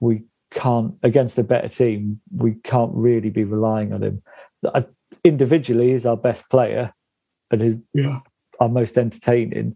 [0.00, 0.22] we
[0.54, 2.20] can't against a better team.
[2.34, 4.22] We can't really be relying on him.
[4.74, 4.86] I,
[5.24, 6.92] individually, he's our best player
[7.50, 8.20] and he's Yeah.
[8.60, 9.74] our most entertaining.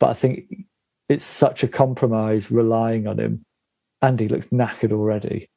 [0.00, 0.66] But I think
[1.08, 3.44] it's such a compromise relying on him.
[4.02, 5.48] And he looks knackered already.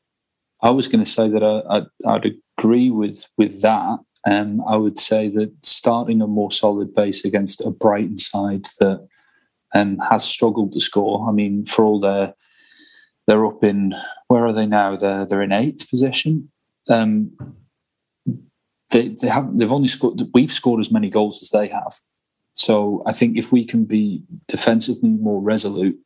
[0.62, 4.00] I was going to say that I, I, I'd agree with with that.
[4.26, 9.08] Um, I would say that starting a more solid base against a Brighton side that
[9.76, 11.28] um, has struggled to score.
[11.30, 12.34] I mean, for all their
[13.28, 13.94] they're up in
[14.30, 14.96] where are they now?
[14.96, 16.50] They're they're in eighth position.
[16.90, 17.32] Um,
[18.90, 20.22] they they have they've only scored.
[20.34, 21.94] We've scored as many goals as they have.
[22.54, 26.00] So I think if we can be defensively more resolute,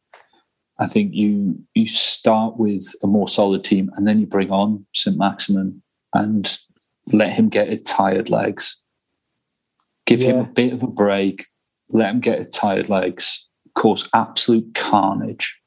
[0.79, 4.85] I think you you start with a more solid team and then you bring on
[4.93, 5.81] St Maximin
[6.13, 6.57] and
[7.13, 8.81] let him get his tired legs.
[10.07, 11.45] Give him a bit of a break.
[11.89, 13.47] Let him get his tired legs.
[13.75, 15.60] Cause absolute carnage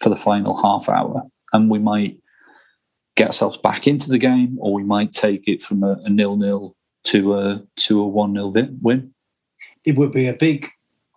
[0.00, 1.22] for the final half hour,
[1.52, 2.18] and we might
[3.16, 6.36] get ourselves back into the game, or we might take it from a, a nil
[6.36, 9.12] nil to a to a one nil win.
[9.84, 10.68] It would be a big,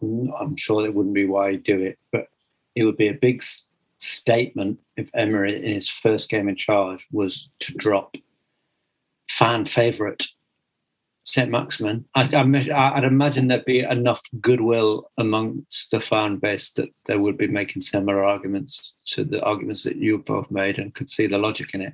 [0.02, 2.28] I'm sure it wouldn't be why he'd do it, but
[2.76, 3.44] it would be a big
[4.00, 8.16] statement if Emery in his first game in charge was to drop
[9.30, 10.28] fan favourite
[11.24, 12.06] St Maximin.
[12.16, 17.48] I, I'd imagine there'd be enough goodwill amongst the fan base that they would be
[17.48, 21.74] making similar arguments to the arguments that you both made and could see the logic
[21.74, 21.94] in it.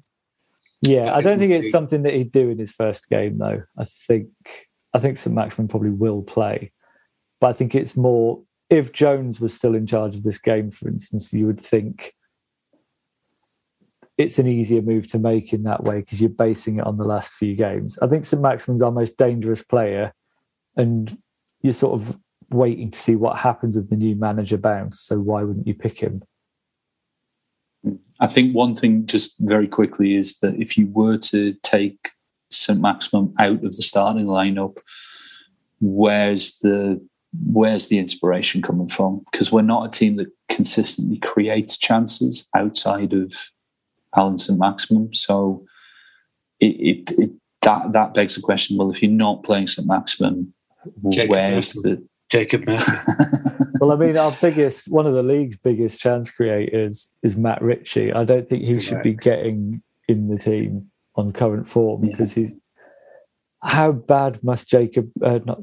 [0.81, 3.63] Yeah, I don't think it's something that he'd do in his first game, though.
[3.77, 4.29] I think
[4.93, 6.71] I think St Maximin probably will play,
[7.41, 10.87] but I think it's more if Jones was still in charge of this game, for
[10.87, 12.13] instance, you would think
[14.17, 17.03] it's an easier move to make in that way because you're basing it on the
[17.03, 17.99] last few games.
[18.01, 20.13] I think St Maximin's our most dangerous player,
[20.75, 21.17] and
[21.61, 22.17] you're sort of
[22.49, 24.99] waiting to see what happens with the new manager bounce.
[24.99, 26.23] So why wouldn't you pick him?
[28.19, 32.09] I think one thing, just very quickly, is that if you were to take
[32.49, 34.77] St Maximin out of the starting lineup,
[35.79, 37.05] where's the
[37.45, 39.23] where's the inspiration coming from?
[39.31, 43.33] Because we're not a team that consistently creates chances outside of
[44.17, 45.13] Alan St Maximin.
[45.13, 45.65] So
[46.59, 46.65] it,
[47.09, 50.53] it, it that that begs the question: Well, if you're not playing St Maximin,
[51.11, 51.95] Jacob where's Murphy.
[51.95, 52.91] the Jacob Murphy.
[53.79, 58.11] Well, I mean, our biggest, one of the league's biggest chance creators is Matt Ritchie.
[58.11, 62.09] I don't think he should be getting in the team on current form Yeah.
[62.11, 62.57] because he's.
[63.61, 65.59] How bad must Jacob, uh, not,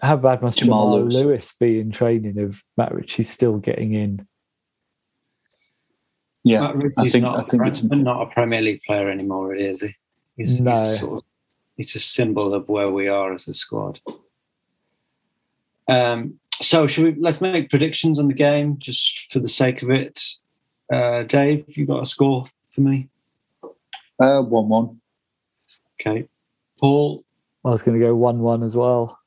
[0.00, 1.14] how bad must Jamal Jamal, Lewis.
[1.14, 1.54] Lewis.
[1.60, 4.26] be in training if Matt Ritchie's still getting in?
[6.44, 6.72] Yeah?
[6.72, 9.80] Matt I think not, I think a, it's not a Premier League player anymore, is
[9.80, 9.94] he?
[10.36, 10.72] He's, No.
[10.72, 11.24] he's, sort of,
[11.76, 14.00] he's a symbol of where we are as a squad.
[15.88, 17.20] Um, so, should we?
[17.20, 20.20] Let's make predictions on the game, just for the sake of it.
[20.92, 23.08] Uh, Dave, you got a score for me?
[24.20, 25.00] uh, one one.
[26.00, 26.28] Okay.
[26.78, 27.24] Paul,
[27.64, 29.18] I was going to go 1 1 as well.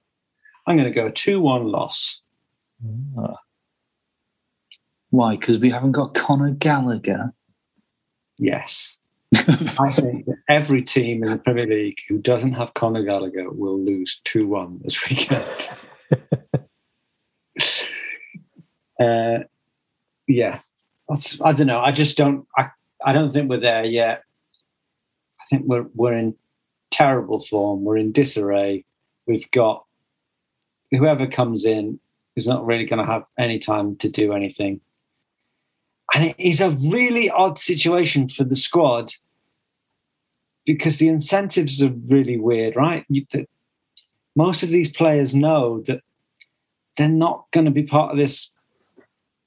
[0.68, 2.22] I'm going to go two-one loss.
[3.18, 3.38] Ah,
[5.16, 5.38] Why?
[5.38, 7.34] Because we haven't got Conor Gallagher.
[8.38, 8.98] Yes.
[9.80, 14.20] I think every team in the Premier League who doesn't have Conor Gallagher will lose
[14.26, 15.70] 2 1 this weekend.
[19.00, 19.46] uh,
[20.28, 20.60] yeah.
[21.08, 21.80] That's, I don't know.
[21.80, 22.46] I just don't.
[22.58, 22.68] I,
[23.06, 24.24] I don't think we're there yet.
[25.40, 26.36] I think we're we're in
[26.92, 27.86] terrible form.
[27.86, 28.84] We're in disarray.
[29.28, 29.86] We've got
[30.92, 32.02] whoever comes in
[32.36, 34.82] is not really going to have any time to do anything.
[36.16, 39.12] And it is a really odd situation for the squad
[40.66, 43.06] because the incentives are really weird, right?
[43.10, 43.46] You, the,
[44.34, 46.00] most of these players know that
[46.96, 48.50] they're not going to be part of this.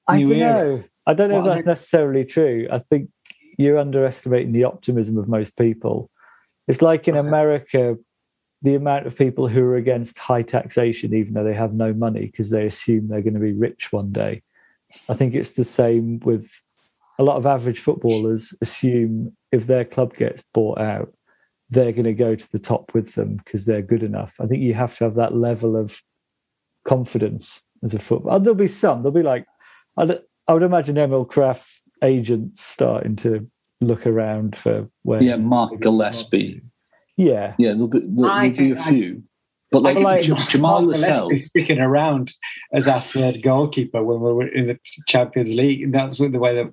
[0.06, 0.76] I don't era.
[0.76, 0.84] know.
[1.06, 2.68] I don't know What if that's they- necessarily true.
[2.70, 3.08] I think
[3.56, 6.10] you're underestimating the optimism of most people.
[6.68, 7.96] It's like in America,
[8.60, 12.26] the amount of people who are against high taxation, even though they have no money,
[12.26, 14.42] because they assume they're going to be rich one day.
[15.08, 16.50] I think it's the same with
[17.18, 21.12] a lot of average footballers assume if their club gets bought out,
[21.70, 24.36] they're going to go to the top with them because they're good enough.
[24.40, 26.00] I think you have to have that level of
[26.86, 28.40] confidence as a footballer.
[28.40, 29.02] There'll be some.
[29.02, 29.46] There'll be like,
[29.96, 35.22] I'd, I would imagine Emil Krafth's agents starting to look around for where.
[35.22, 36.62] Yeah, Mark Gillespie.
[37.16, 39.22] Yeah, Yeah, there'll be, there'll, I there'll be a think I- few.
[39.70, 42.32] But like, like Jamal Lascelles sticking around
[42.72, 45.82] as our third goalkeeper when we were in the Champions League.
[45.82, 46.72] and That was the way that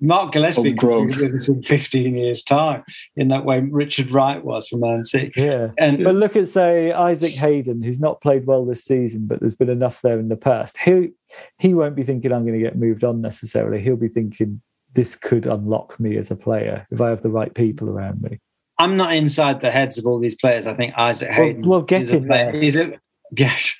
[0.00, 2.84] Mark Gillespie could be with us in 15 years' time,
[3.16, 5.32] in that way Richard Wright was for Man City.
[5.34, 5.70] Yeah.
[5.78, 9.56] And, but look at, say, Isaac Hayden, who's not played well this season, but there's
[9.56, 10.78] been enough there in the past.
[10.78, 11.10] He,
[11.58, 13.82] he won't be thinking I'm going to get moved on necessarily.
[13.82, 14.62] He'll be thinking
[14.94, 18.38] this could unlock me as a player if I have the right people around me.
[18.78, 20.66] I'm not inside the heads of all these players.
[20.66, 21.62] I think Isaac Hayden.
[21.62, 22.60] Well, well get in player, there.
[22.60, 22.92] He's a,
[23.36, 23.74] yes,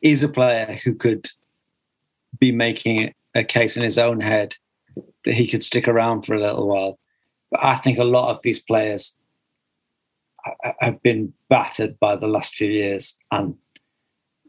[0.00, 1.26] he's a player who could
[2.38, 4.56] be making a case in his own head
[5.24, 6.98] that he could stick around for a little while.
[7.50, 9.16] But I think a lot of these players
[10.80, 13.54] have been battered by the last few years, and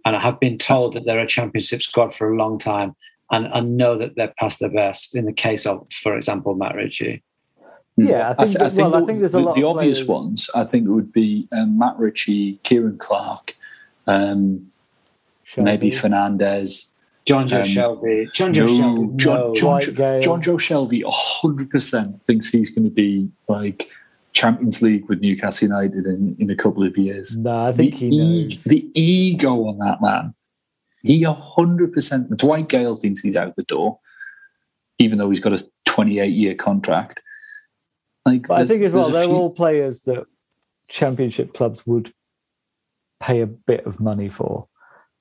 [0.06, 2.96] and I have been told that they're a championship squad for a long time,
[3.32, 5.16] and I know that they're past their best.
[5.16, 7.24] In the case of, for example, Matt Ritchie.
[7.96, 10.00] Yeah, I think, I, I think, well, the, I think there's a lot the obvious
[10.00, 10.10] players.
[10.10, 10.50] ones.
[10.56, 13.56] I think would be um, Matt Ritchie, Ciaran Clark,
[14.08, 14.72] um,
[15.58, 16.92] maybe Fernandez,
[17.28, 18.32] Jonjo um, Shelvey.
[18.34, 19.16] Jonjo no, Shelvey.
[19.18, 19.54] John, no.
[19.54, 23.90] John, John, John Joe Shelvey, hundred percent thinks he's going to be like
[24.34, 27.38] Champions League with Newcastle United in, in a couple of years.
[27.38, 28.54] No, I think the he knows.
[28.54, 30.34] E- the ego on that man.
[31.04, 32.36] He hundred percent.
[32.38, 34.00] Dwight Gayle thinks he's out the door,
[34.98, 37.20] even though he's got a twenty-eight year contract.
[38.26, 39.36] Like, but I think as well, they're few...
[39.36, 40.26] all players that
[40.90, 42.14] championship clubs would
[43.22, 44.68] pay a bit of money for.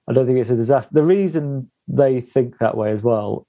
[0.08, 0.90] I don't think it's a disaster.
[0.92, 3.46] The reason they think that way as well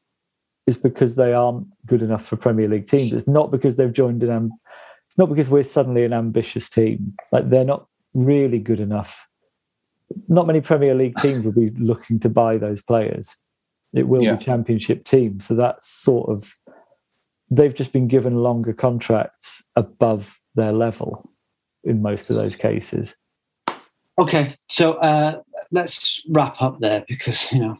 [0.65, 3.13] is because they aren't good enough for Premier League teams.
[3.13, 4.31] It's not because they've joined an.
[4.31, 4.51] Am-
[5.07, 7.15] it's not because we're suddenly an ambitious team.
[7.31, 9.27] Like they're not really good enough.
[10.27, 13.35] Not many Premier League teams will be looking to buy those players.
[13.93, 14.35] It will yeah.
[14.35, 15.45] be Championship teams.
[15.45, 16.55] So that's sort of
[17.49, 21.29] they've just been given longer contracts above their level
[21.83, 23.15] in most of those cases.
[24.19, 25.41] Okay, so uh,
[25.71, 27.75] let's wrap up there because you know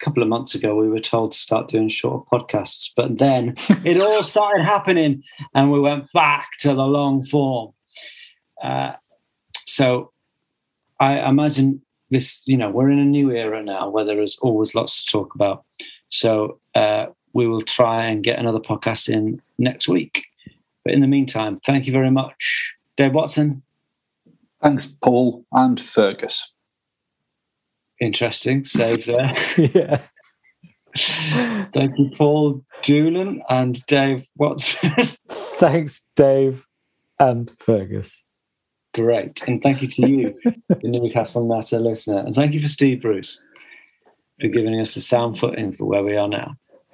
[0.00, 3.54] a couple of months ago we were told to start doing shorter podcasts, but then
[3.84, 5.22] it all started happening
[5.54, 7.72] and we went back to the long form.
[8.62, 8.92] Uh,
[9.66, 10.12] so
[11.00, 14.74] I imagine this, you know, we're in a new era now where there is always
[14.74, 15.64] lots to talk about.
[16.08, 17.06] So uh,
[17.36, 20.24] we will try and get another podcast in next week.
[20.86, 23.62] But in the meantime, thank you very much, Dave Watson.
[24.62, 26.50] Thanks, Paul and Fergus.
[28.00, 29.36] Interesting save there.
[29.58, 30.00] yeah.
[31.74, 34.90] Thank you, Paul Doolan and Dave Watson.
[35.28, 36.66] Thanks, Dave
[37.20, 38.24] and Fergus.
[38.94, 39.46] Great.
[39.46, 42.20] And thank you to you, the Newcastle Natter listener.
[42.20, 43.44] And thank you for Steve Bruce
[44.40, 46.56] for giving us the sound footing for where we are now.